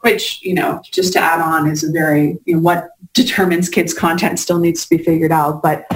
[0.00, 3.94] which, you know, just to add on is a very, you know, what determines kids
[3.94, 5.62] content still needs to be figured out.
[5.62, 5.86] But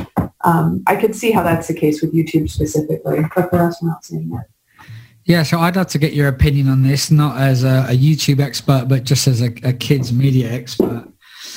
[0.42, 3.88] um, I could see how that's the case with YouTube specifically, but for us, we're
[3.88, 4.84] not seeing it.
[5.24, 8.40] Yeah, so I'd like to get your opinion on this, not as a, a YouTube
[8.40, 11.06] expert, but just as a, a kids media expert.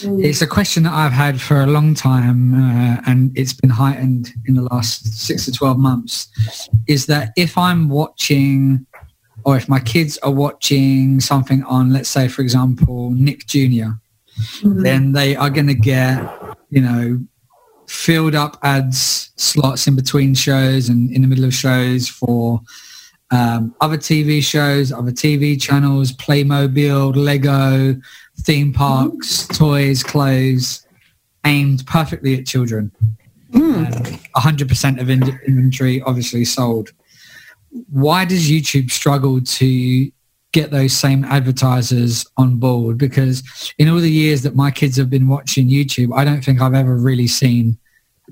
[0.02, 0.24] Mm.
[0.24, 4.32] It's a question that I've had for a long time, uh, and it's been heightened
[4.46, 6.28] in the last six to 12 months,
[6.88, 8.86] is that if I'm watching
[9.46, 14.00] or if my kids are watching something on, let's say, for example, Nick junior
[14.38, 14.82] mm-hmm.
[14.82, 16.24] then they are going to get,
[16.70, 17.20] you know,
[17.88, 22.62] filled up ads slots in between shows and in the middle of shows for
[23.32, 28.00] um, other TV shows, other TV channels, Playmobil, Lego,
[28.42, 29.58] theme parks, mm.
[29.58, 30.86] toys, clothes,
[31.46, 32.92] aimed perfectly at children.
[33.52, 34.20] Mm.
[34.36, 36.92] 100% of in- inventory obviously sold.
[37.90, 40.12] Why does YouTube struggle to
[40.52, 42.98] get those same advertisers on board?
[42.98, 43.44] Because
[43.78, 46.76] in all the years that my kids have been watching YouTube, I don't think I've
[46.76, 47.78] ever really seen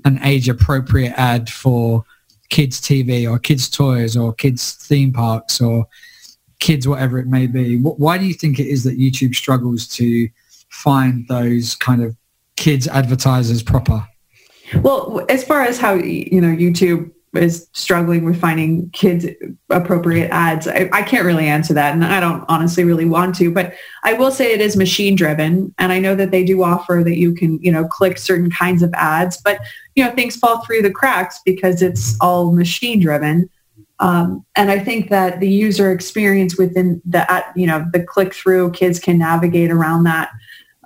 [0.04, 2.04] an age appropriate ad for
[2.48, 5.86] kids TV or kids toys or kids theme parks or
[6.60, 7.78] kids whatever it may be.
[7.78, 10.28] Why do you think it is that YouTube struggles to
[10.68, 12.16] find those kind of
[12.56, 14.06] kids advertisers proper?
[14.76, 19.26] Well, as far as how you know YouTube is struggling with finding kids
[19.70, 20.68] appropriate ads.
[20.68, 23.72] I, I, can't really answer that and I don't honestly really want to, but
[24.04, 25.74] I will say it is machine driven.
[25.78, 28.82] And I know that they do offer that you can, you know, click certain kinds
[28.82, 29.60] of ads, but
[29.94, 33.48] you know, things fall through the cracks because it's all machine driven.
[33.98, 38.72] Um, and I think that the user experience within the, you know, the click through
[38.72, 40.30] kids can navigate around that.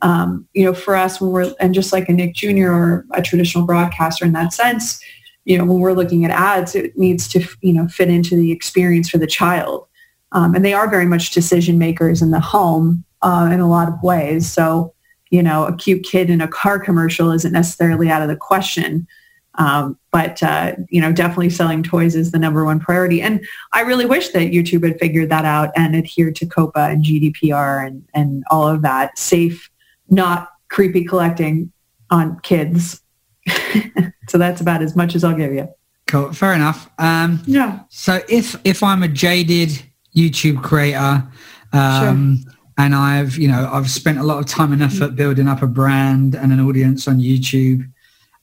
[0.03, 2.71] Um, you know, for us when we're, and just like a Nick Jr.
[2.71, 5.01] or a traditional broadcaster in that sense,
[5.47, 8.51] you know, when we're looking at ads, it needs to, you know, fit into the
[8.51, 9.87] experience for the child.
[10.33, 13.89] Um, and they are very much decision makers in the home uh, in a lot
[13.89, 14.51] of ways.
[14.51, 14.93] So,
[15.31, 19.07] you know, a cute kid in a car commercial isn't necessarily out of the question.
[19.55, 23.23] Um, but, uh, you know, definitely selling toys is the number one priority.
[23.23, 27.05] And I really wish that YouTube had figured that out and adhered to COPPA and
[27.05, 29.71] GDPR and, and all of that safe,
[30.11, 31.73] not creepy collecting
[32.11, 33.01] on kids
[34.29, 35.69] so that's about as much as I'll give you.
[36.07, 36.33] Cool.
[36.33, 36.89] Fair enough.
[36.99, 37.81] Um, yeah.
[37.89, 39.71] So if if I'm a jaded
[40.15, 41.27] YouTube creator,
[41.73, 42.53] um, sure.
[42.79, 45.67] and I've you know I've spent a lot of time and effort building up a
[45.67, 47.91] brand and an audience on YouTube,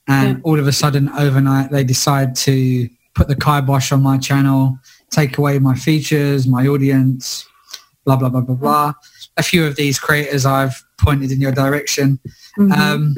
[0.06, 0.42] and yeah.
[0.44, 4.78] all of a sudden overnight they decide to put the kibosh on my channel,
[5.10, 7.46] take away my features, my audience,
[8.04, 8.92] blah blah blah blah blah.
[9.38, 12.20] A few of these creators I've pointed in your direction.
[12.58, 12.72] Mm-hmm.
[12.72, 13.16] Um,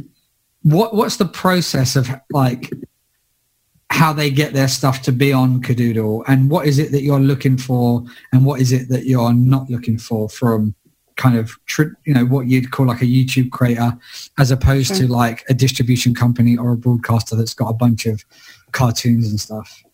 [0.66, 2.72] what what's the process of like
[3.90, 6.24] how they get their stuff to be on Kidoodle?
[6.26, 8.02] And what is it that you're looking for?
[8.32, 10.74] And what is it that you're not looking for from
[11.14, 11.52] kind of
[12.04, 13.96] you know what you'd call like a YouTube creator
[14.38, 18.24] as opposed to like a distribution company or a broadcaster that's got a bunch of
[18.72, 19.84] cartoons and stuff.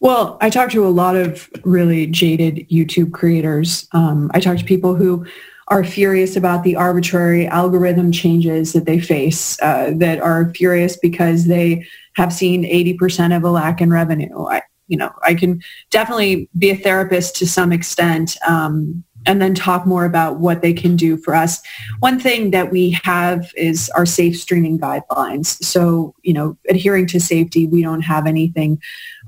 [0.00, 3.86] Well, I talk to a lot of really jaded YouTube creators.
[3.92, 5.26] Um, I talk to people who
[5.68, 11.44] are furious about the arbitrary algorithm changes that they face, uh, that are furious because
[11.44, 14.46] they have seen 80% of a lack in revenue.
[14.46, 19.54] I, you know, I can definitely be a therapist to some extent um, and then
[19.54, 21.60] talk more about what they can do for us.
[22.00, 25.62] One thing that we have is our safe streaming guidelines.
[25.62, 28.80] So, you know, adhering to safety, we don't have anything,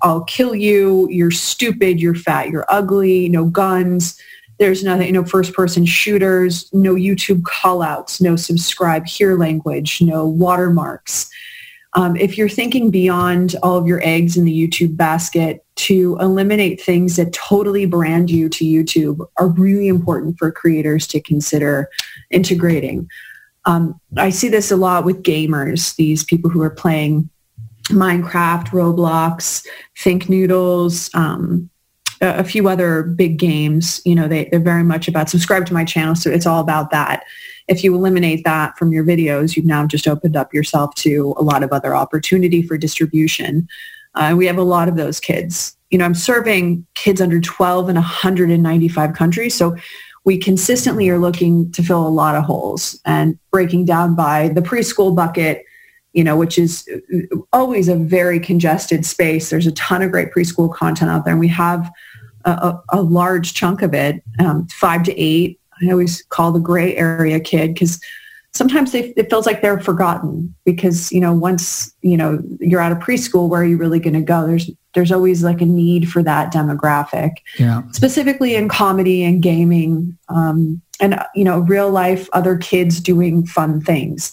[0.03, 4.19] I'll kill you, you're stupid, you're fat, you're ugly, no guns,
[4.59, 10.27] there's nothing, you know, first person shooters, no YouTube callouts, no subscribe here language, no
[10.27, 11.29] watermarks.
[11.95, 16.81] Um, if you're thinking beyond all of your eggs in the YouTube basket to eliminate
[16.81, 21.89] things that totally brand you to YouTube are really important for creators to consider
[22.31, 23.09] integrating.
[23.65, 27.29] Um, I see this a lot with gamers, these people who are playing
[27.89, 29.67] Minecraft, Roblox,
[29.99, 31.69] Thinknoodles, um,
[32.23, 34.01] a few other big games.
[34.05, 36.15] You know, they, they're very much about subscribe to my channel.
[36.15, 37.25] So it's all about that.
[37.69, 41.43] If you eliminate that from your videos, you've now just opened up yourself to a
[41.43, 43.69] lot of other opportunity for distribution.
[44.15, 45.77] Uh, we have a lot of those kids.
[45.91, 49.55] You know, I'm serving kids under 12 in 195 countries.
[49.55, 49.77] So
[50.25, 54.61] we consistently are looking to fill a lot of holes and breaking down by the
[54.61, 55.65] preschool bucket,
[56.13, 56.89] you know, which is
[57.53, 59.51] always a very congested space.
[59.51, 61.33] There's a ton of great preschool content out there.
[61.33, 61.91] And we have
[62.51, 66.97] a, a large chunk of it, um, five to eight, I always call the gray
[66.97, 68.01] area kid because
[68.53, 72.93] sometimes they, it feels like they're forgotten because you know once you know you're out
[72.93, 74.47] of preschool where are you really going to go?
[74.47, 77.33] There's there's always like a need for that demographic.
[77.59, 77.83] Yeah.
[77.93, 83.81] Specifically in comedy and gaming um, and you know real life other kids doing fun
[83.81, 84.33] things.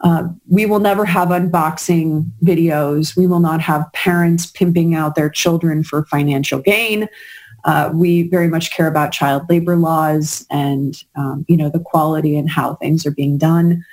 [0.00, 3.16] Uh, we will never have unboxing videos.
[3.16, 7.08] We will not have parents pimping out their children for financial gain
[7.64, 12.36] uh, we very much care about child labor laws and um, you know the quality
[12.36, 13.84] and how things are being done.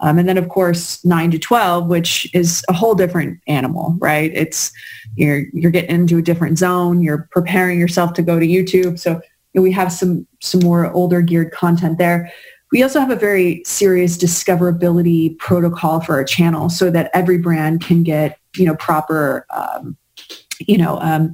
[0.00, 4.30] Um, and then of course nine to twelve, which is a whole different animal, right?
[4.34, 4.72] It's
[5.16, 7.00] you're you're getting into a different zone.
[7.00, 8.98] You're preparing yourself to go to YouTube.
[8.98, 9.20] So
[9.54, 12.32] we have some some more older geared content there.
[12.72, 17.80] We also have a very serious discoverability protocol for our channel so that every brand
[17.84, 19.96] can get you know proper um,
[20.60, 21.32] you know um,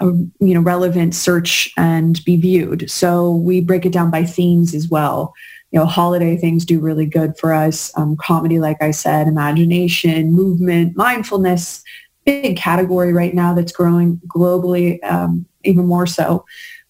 [0.00, 2.90] you know relevant search and be viewed.
[2.90, 5.34] So we break it down by themes as well.
[5.70, 7.92] You know, holiday things do really good for us.
[7.96, 11.82] Um, comedy, like I said, imagination, movement, mindfulness,
[12.24, 16.44] big category right now that's growing globally, um, even more so.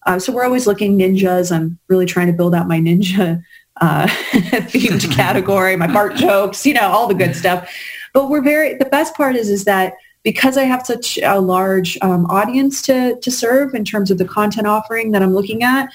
[0.05, 1.53] Uh, so we're always looking ninjas.
[1.53, 3.43] I'm really trying to build out my ninja
[3.81, 7.73] uh, themed category, my Bart jokes, you know, all the good stuff.
[8.13, 9.93] But we're very, the best part is, is that
[10.23, 14.25] because I have such a large um, audience to, to serve in terms of the
[14.25, 15.89] content offering that I'm looking at,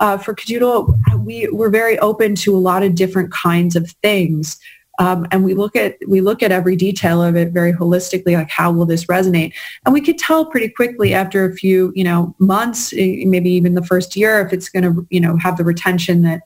[0.00, 4.58] uh, for Kidoodle, we, we're very open to a lot of different kinds of things.
[4.98, 8.48] Um, and we look at we look at every detail of it very holistically, like
[8.48, 9.52] how will this resonate?
[9.84, 13.84] And we could tell pretty quickly after a few, you know, months, maybe even the
[13.84, 16.40] first year, if it's going to, you know, have the retention that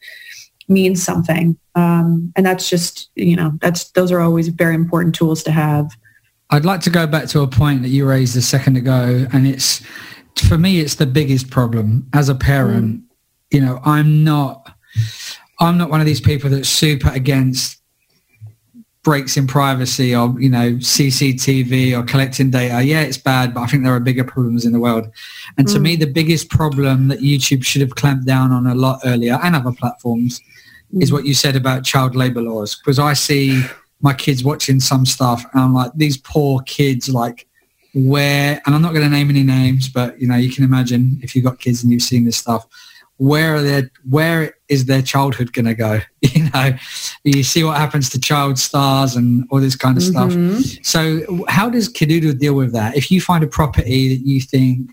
[0.67, 1.57] means something.
[1.77, 5.97] Um, and that's just, you know, that's those are always very important tools to have.
[6.51, 9.47] I'd like to go back to a point that you raised a second ago, and
[9.47, 9.83] it's
[10.47, 13.01] for me, it's the biggest problem as a parent.
[13.01, 13.03] Mm.
[13.51, 14.75] You know, I'm not,
[15.59, 17.81] I'm not one of these people that's super against
[19.03, 22.83] breaks in privacy or you know CCTV or collecting data.
[22.83, 25.09] Yeah, it's bad, but I think there are bigger problems in the world.
[25.57, 25.73] And mm.
[25.73, 29.39] to me, the biggest problem that YouTube should have clamped down on a lot earlier
[29.43, 30.41] and other platforms
[30.95, 31.03] mm.
[31.03, 32.77] is what you said about child labor laws.
[32.77, 33.65] Because I see
[34.01, 37.47] my kids watching some stuff and I'm like, these poor kids, like
[37.95, 41.19] where, and I'm not going to name any names, but you know, you can imagine
[41.23, 42.67] if you've got kids and you've seen this stuff,
[43.17, 46.01] where are their, where is their childhood going to go?
[46.33, 46.77] You know,
[47.25, 50.59] you see what happens to child stars and all this kind of mm-hmm.
[50.59, 50.85] stuff.
[50.87, 52.97] So how does Kidoodle deal with that?
[52.97, 54.91] If you find a property that you think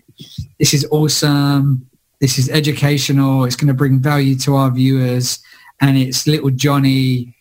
[0.58, 1.88] this is awesome,
[2.20, 5.38] this is educational, it's going to bring value to our viewers,
[5.80, 7.34] and it's little Johnny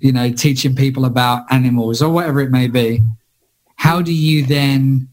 [0.00, 3.00] you know, teaching people about animals or whatever it may be,
[3.76, 5.08] how do you then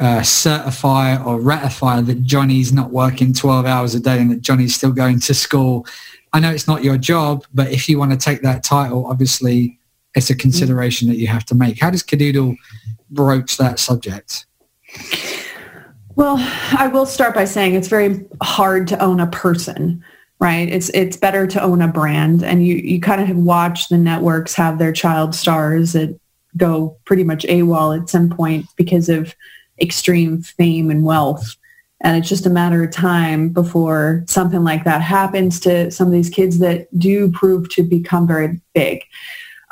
[0.00, 4.74] uh, certify or ratify that Johnny's not working 12 hours a day and that Johnny's
[4.74, 5.86] still going to school?
[6.32, 9.78] I know it's not your job, but if you want to take that title, obviously
[10.14, 11.80] it's a consideration that you have to make.
[11.80, 12.56] How does Kidoodle
[13.10, 14.46] broach that subject?
[16.16, 16.36] Well,
[16.76, 20.04] I will start by saying it's very hard to own a person
[20.40, 20.68] right?
[20.68, 23.98] It's it's better to own a brand, and you you kind of have watched the
[23.98, 26.18] networks have their child stars that
[26.56, 29.34] go pretty much AWOL at some point because of
[29.80, 31.56] extreme fame and wealth.
[32.00, 36.12] And it's just a matter of time before something like that happens to some of
[36.12, 39.02] these kids that do prove to become very big.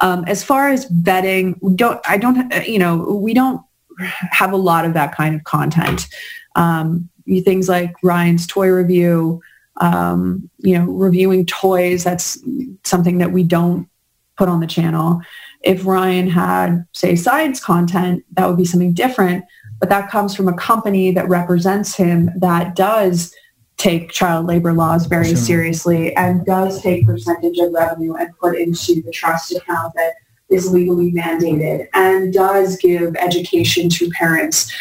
[0.01, 3.62] Um, as far as vetting, we don't I don't you know we don't
[3.99, 6.09] have a lot of that kind of content.
[6.57, 7.09] Um,
[7.45, 9.41] things like Ryan's toy review,
[9.79, 12.05] um, you know, reviewing toys.
[12.05, 12.39] That's
[12.85, 13.89] something that we don't
[14.37, 15.20] put on the channel.
[15.62, 19.45] If Ryan had, say, science content, that would be something different.
[19.79, 23.35] But that comes from a company that represents him that does
[23.77, 25.37] take child labor laws very sure.
[25.37, 30.14] seriously and does take percentage of revenue and put into the trust account that
[30.49, 34.72] is legally mandated and does give education to parents,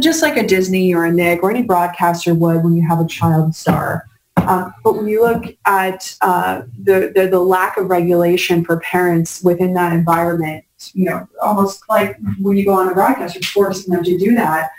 [0.00, 3.06] just like a Disney or a Nick or any broadcaster would when you have a
[3.06, 4.06] child star.
[4.48, 9.42] Um, but when you look at uh, the, the, the lack of regulation for parents
[9.42, 13.92] within that environment, you know, almost like when you go on a broadcast, you're forcing
[13.92, 14.70] them to do that.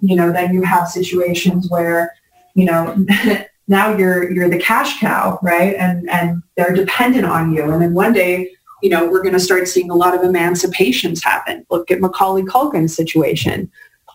[0.00, 2.14] You know, then you have situations where,
[2.54, 3.04] you know,
[3.68, 5.74] now you're you're the cash cow, right?
[5.74, 7.64] And and they're dependent on you.
[7.70, 8.50] And then one day,
[8.82, 11.66] you know, we're going to start seeing a lot of emancipations happen.
[11.70, 13.70] Look at Macaulay Culkin's situation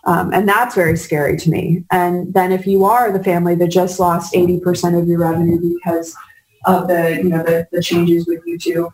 [0.06, 1.84] um, and that's very scary to me.
[1.90, 6.14] And then if you are the family that just lost 80% of your revenue because
[6.66, 8.90] of the, you know, the, the changes with YouTube,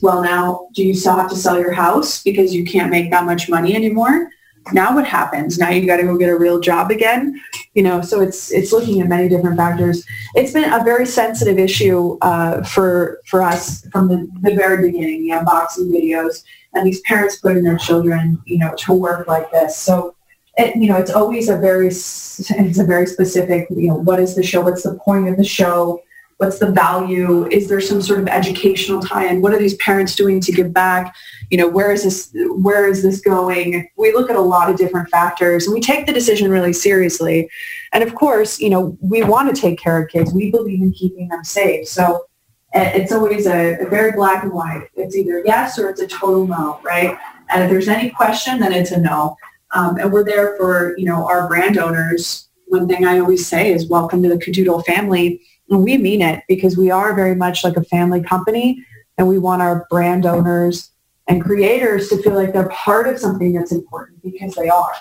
[0.00, 3.24] well, now do you still have to sell your house because you can't make that
[3.24, 4.28] much money anymore?
[4.72, 5.58] now what happens?
[5.58, 7.40] Now you got to go get a real job again.
[7.74, 10.04] You know, so it's it's looking at many different factors.
[10.34, 15.22] It's been a very sensitive issue uh, for for us from the, the very beginning.
[15.22, 19.76] The unboxing videos and these parents putting their children, you know, to work like this.
[19.76, 20.14] So
[20.56, 24.34] it, you know, it's always a very, it's a very specific, you know, what is
[24.34, 24.60] the show?
[24.60, 26.02] What's the point of the show?
[26.36, 27.46] What's the value?
[27.46, 29.40] Is there some sort of educational tie-in?
[29.40, 31.14] What are these parents doing to give back?
[31.50, 33.88] You know, where is this, where is this going?
[33.96, 37.48] We look at a lot of different factors and we take the decision really seriously.
[37.92, 40.32] And of course, you know, we want to take care of kids.
[40.32, 41.86] We believe in keeping them safe.
[41.86, 42.26] So
[42.74, 44.88] eh, it's always a, a very black and white.
[44.96, 47.16] It's either yes or it's a total no, right?
[47.50, 49.36] And if there's any question, then it's a no.
[49.72, 52.48] Um, and we're there for, you know, our brand owners.
[52.66, 55.40] One thing I always say is welcome to the Kidoodle family.
[55.70, 58.84] And we mean it because we are very much like a family company
[59.16, 60.90] and we want our brand owners
[61.28, 64.92] and creators to feel like they're part of something that's important because they are.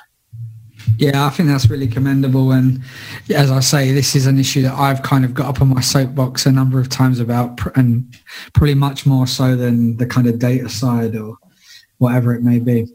[0.98, 2.52] Yeah, I think that's really commendable.
[2.52, 2.82] And
[3.34, 5.82] as I say, this is an issue that I've kind of got up on my
[5.82, 8.16] soapbox a number of times about and
[8.54, 11.38] probably much more so than the kind of data side or
[12.02, 12.88] whatever it may be.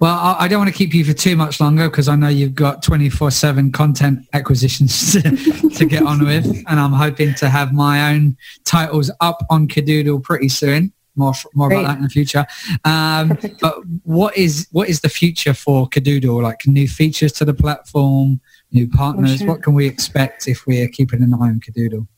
[0.00, 2.54] Well, I, don't want to keep you for too much longer because I know you've
[2.54, 6.46] got 24-7 content acquisitions to, to get on with.
[6.66, 10.94] And I'm hoping to have my own titles up on Kidoodle pretty soon.
[11.14, 12.46] More, more about that in the future.
[12.86, 16.42] Um, but what is what is the future for Kidoodle?
[16.42, 18.40] Like new features to the platform,
[18.72, 19.38] new partners.
[19.38, 19.48] Sure.
[19.48, 22.08] What can we expect if we're keeping an eye on Kidoodle?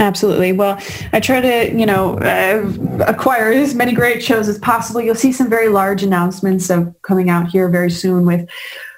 [0.00, 0.52] Absolutely.
[0.52, 0.80] Well,
[1.12, 5.02] I try to, you know, uh, acquire as many great shows as possible.
[5.02, 8.48] You'll see some very large announcements of coming out here very soon with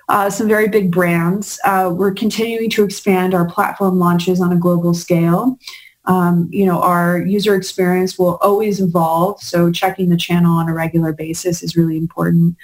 [0.09, 1.59] uh, some very big brands.
[1.65, 5.59] Uh, we're continuing to expand our platform launches on a global scale.
[6.05, 10.75] Um, you know, our user experience will always evolve, so checking the channel on a
[10.75, 12.57] regular basis is really important.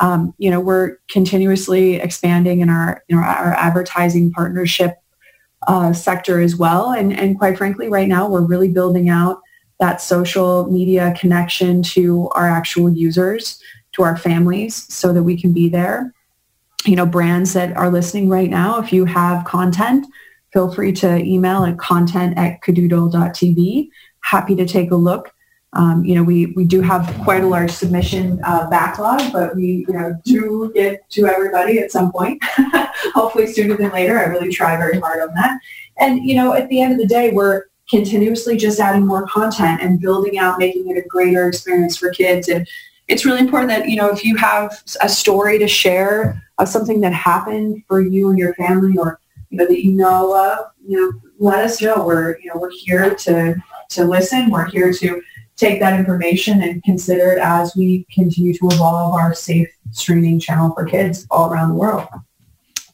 [0.00, 4.98] Um, you know, we're continuously expanding in our, you know, our advertising partnership
[5.66, 6.92] uh, sector as well.
[6.92, 9.40] And, and quite frankly, right now we're really building out
[9.78, 13.60] that social media connection to our actual users,
[13.92, 16.12] to our families, so that we can be there.
[16.84, 20.06] You know, brands that are listening right now, if you have content,
[20.52, 23.90] feel free to email at content at kidoodle.tv.
[24.20, 25.32] Happy to take a look.
[25.76, 29.84] Um, you know, we, we do have quite a large submission uh, backlog, but we
[29.86, 32.42] you know, do get to everybody at some point,
[33.14, 34.18] hopefully sooner than later.
[34.18, 35.60] I really try very hard on that.
[35.98, 39.82] And, you know, at the end of the day, we're continuously just adding more content
[39.82, 42.48] and building out, making it a greater experience for kids.
[42.48, 42.66] And
[43.08, 47.02] it's really important that, you know, if you have a story to share of something
[47.02, 49.20] that happened for you and your family or,
[49.50, 52.06] you know, that you know of, you know, let us know.
[52.06, 54.50] We're, you know, we're here to, to listen.
[54.50, 55.22] We're here to
[55.56, 60.72] take that information and consider it as we continue to evolve our safe streaming channel
[60.74, 62.08] for kids all around the world.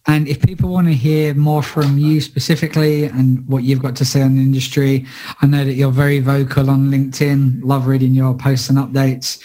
[0.07, 4.05] And if people want to hear more from you specifically and what you've got to
[4.05, 5.07] say on the industry,
[5.41, 7.61] I know that you're very vocal on LinkedIn.
[7.63, 9.41] Love reading your posts and updates.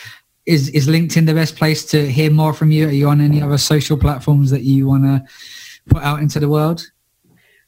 [0.47, 2.87] Is is LinkedIn the best place to hear more from you?
[2.87, 5.23] Are you on any other social platforms that you want to
[5.89, 6.89] put out into the world?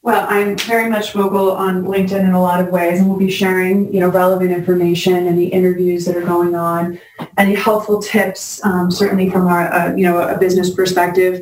[0.01, 3.29] Well, I'm very much vocal on LinkedIn in a lot of ways, and we'll be
[3.29, 6.99] sharing, you know, relevant information and the interviews that are going on,
[7.37, 11.41] any helpful tips, um, certainly from our, uh, you know, a business perspective.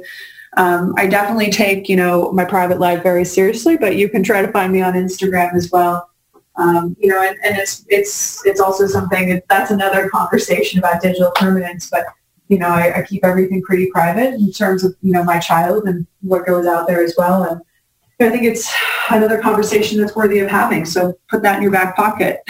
[0.58, 4.42] Um, I definitely take, you know, my private life very seriously, but you can try
[4.42, 6.10] to find me on Instagram as well.
[6.56, 11.30] Um, you know, and, and, it's it's it's also something that's another conversation about digital
[11.36, 12.08] permanence, but
[12.48, 15.84] you know, I, I keep everything pretty private in terms of you know my child
[15.88, 17.62] and what goes out there as well, and
[18.20, 18.74] I think it's
[19.12, 20.86] another conversation that's worthy of having.
[20.86, 22.42] So put that in your back pocket.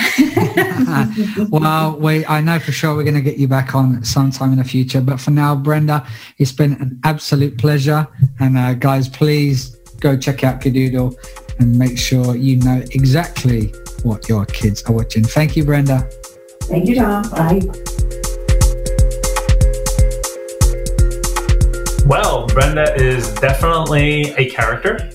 [1.50, 4.60] well, we, I know for sure we're going to get you back on sometime in
[4.60, 5.02] the future.
[5.02, 6.08] But for now, Brenda,
[6.38, 8.08] it's been an absolute pleasure.
[8.40, 11.16] And uh, guys, please go check out Kidoodle
[11.60, 15.26] and make sure you know exactly what your kids are watching.
[15.26, 16.10] Thank you, Brenda.
[16.62, 17.30] Thank you, Tom.
[17.30, 17.62] Bye.
[22.08, 25.12] Well, Brenda is definitely a character.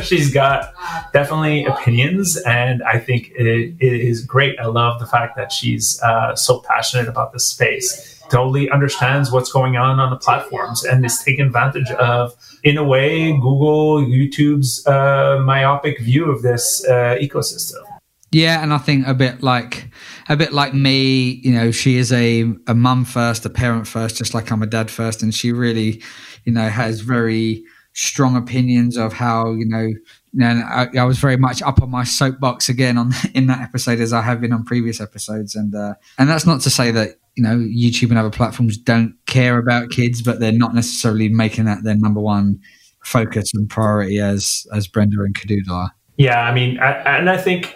[0.02, 0.72] She's got
[1.12, 4.58] definitely opinions, and I think it, it is great.
[4.58, 8.22] I love the fact that she's uh, so passionate about this space.
[8.30, 12.34] Totally understands what's going on on the platforms and is taking advantage of,
[12.64, 17.82] in a way, Google, YouTube's uh, myopic view of this uh, ecosystem.
[18.30, 19.90] Yeah, and I think a bit like
[20.28, 24.16] a bit like me, you know, she is a a mum first, a parent first,
[24.16, 26.02] just like I'm a dad first, and she really,
[26.44, 27.64] you know, has very
[27.94, 29.92] strong opinions of how you know.
[30.34, 33.98] Know, I, I, was very much up on my soapbox again on in that episode
[33.98, 37.16] as I have been on previous episodes, and uh, and that's not to say that
[37.34, 41.64] you know YouTube and other platforms don't care about kids, but they're not necessarily making
[41.64, 42.60] that their number one
[43.02, 45.92] focus and priority as as Brenda and Kidoodle are.
[46.18, 47.74] Yeah, I mean, I, and I think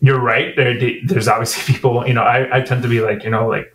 [0.00, 0.54] you're right.
[0.56, 2.06] There, there's obviously people.
[2.06, 3.74] You know, I, I tend to be like, you know, like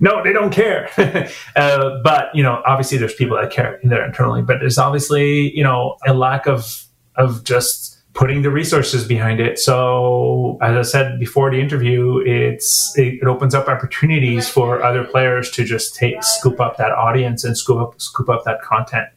[0.00, 0.88] no, they don't care.
[1.56, 4.42] uh, but you know, obviously, there's people that care there internally.
[4.42, 6.84] But there's obviously, you know, a lack of
[7.16, 9.58] of just putting the resources behind it.
[9.58, 15.04] So, as I said before the interview, it's it, it opens up opportunities for other
[15.04, 19.08] players to just take scoop up that audience and scoop up scoop up that content.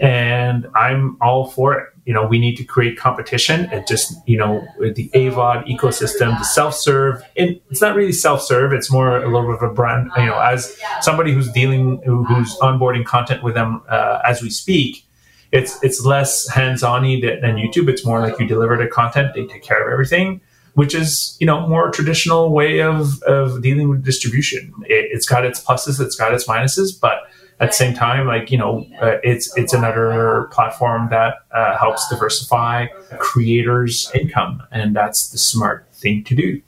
[0.00, 1.88] And I'm all for it.
[2.04, 6.44] You know, we need to create competition and just, you know, the AVOD ecosystem, the
[6.44, 7.22] self-serve.
[7.36, 8.72] it's not really self-serve.
[8.72, 12.56] It's more a little bit of a brand, you know, as somebody who's dealing, who's
[12.58, 15.06] onboarding content with them uh, as we speak,
[15.52, 17.88] it's it's less hands-on than YouTube.
[17.88, 20.40] It's more like you deliver the content, they take care of everything,
[20.74, 24.72] which is you know more traditional way of of dealing with distribution.
[24.86, 27.30] It, has got its pluses, it's got its minuses, but
[27.62, 32.08] at the same time, like you know, uh, it's it's another platform that uh, helps
[32.08, 32.88] diversify
[33.18, 36.60] creators' income, and that's the smart thing to do.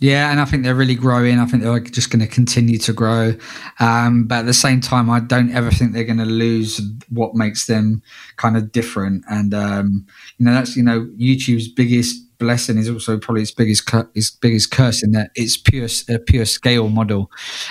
[0.00, 1.38] Yeah, and I think they're really growing.
[1.38, 3.32] I think they're just going to continue to grow.
[3.80, 6.78] Um, but at the same time, I don't ever think they're going to lose
[7.08, 8.02] what makes them
[8.36, 9.24] kind of different.
[9.30, 13.90] And um, you know, that's you know YouTube's biggest blessing is also probably its biggest
[14.14, 17.30] its biggest curse in that it's pure a pure scale model,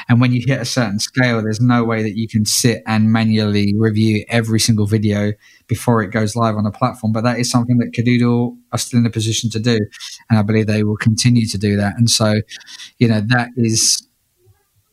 [0.10, 3.12] and when you hit a certain scale, there's no way that you can sit and
[3.12, 5.34] manually review every single video
[5.68, 7.14] before it goes live on a platform.
[7.14, 9.78] But that is something that Kidoodle are still in a position to do,
[10.30, 11.94] and I believe they will continue to do that.
[11.98, 12.34] And so,
[12.98, 14.08] you know, that is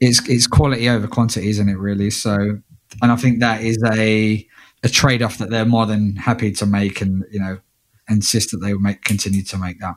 [0.01, 1.78] it's it's quality over quantity, isn't it?
[1.78, 2.11] Really.
[2.11, 2.33] So,
[3.03, 4.47] and I think that is a
[4.83, 7.59] a trade off that they're more than happy to make, and you know
[8.11, 9.95] insist that they will make continue to make that.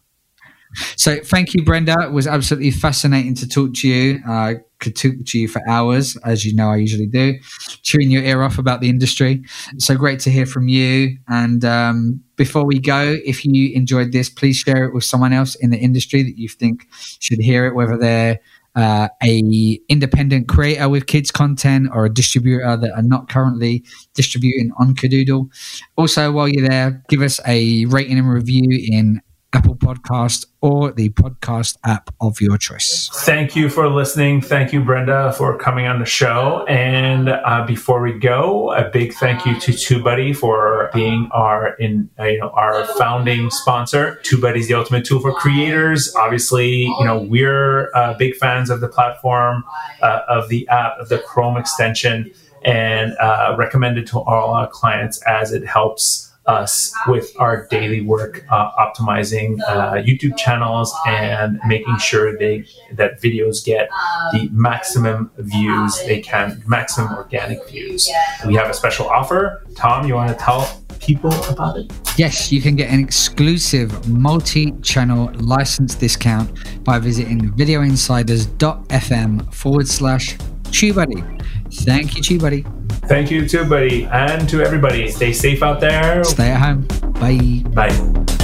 [0.95, 1.95] So thank you, Brenda.
[2.01, 4.19] It was absolutely fascinating to talk to you.
[4.27, 7.39] Uh, could talk to you for hours, as you know I usually do,
[7.83, 9.43] chewing your ear off about the industry.
[9.77, 11.17] So great to hear from you.
[11.27, 15.55] And um, before we go, if you enjoyed this, please share it with someone else
[15.55, 16.87] in the industry that you think
[17.19, 18.39] should hear it, whether they're
[18.75, 24.71] uh, a independent creator with kids content or a distributor that are not currently distributing
[24.77, 25.49] on Kidoodle.
[25.95, 29.21] Also, while you're there, give us a rating and review in
[29.53, 33.09] Apple Podcast or the podcast app of your choice.
[33.23, 34.41] Thank you for listening.
[34.41, 36.65] Thank you, Brenda, for coming on the show.
[36.67, 42.09] And uh, before we go, a big thank you to TubeBuddy for being our in
[42.19, 44.19] uh, you know our founding sponsor.
[44.23, 46.13] TubeBuddy is the ultimate tool for creators.
[46.15, 49.63] Obviously, you know we're uh, big fans of the platform,
[50.01, 52.31] uh, of the app, of the Chrome extension,
[52.63, 58.45] and uh, recommended to all our clients as it helps us with our daily work
[58.51, 63.89] uh, optimizing uh, YouTube channels and making sure they that videos get
[64.33, 68.09] the maximum views they can, maximum organic views.
[68.45, 69.65] We have a special offer.
[69.75, 71.91] Tom, you want to tell people about it?
[72.17, 80.37] Yes, you can get an exclusive multi-channel license discount by visiting videoinsiders.fm forward slash
[80.73, 81.41] TubeBuddy.
[81.71, 82.82] Thank you, TubeBuddy.
[83.07, 85.11] Thank you, TubeBuddy, and to everybody.
[85.11, 86.23] Stay safe out there.
[86.23, 86.87] Stay at home.
[87.13, 87.63] Bye.
[87.69, 88.42] Bye.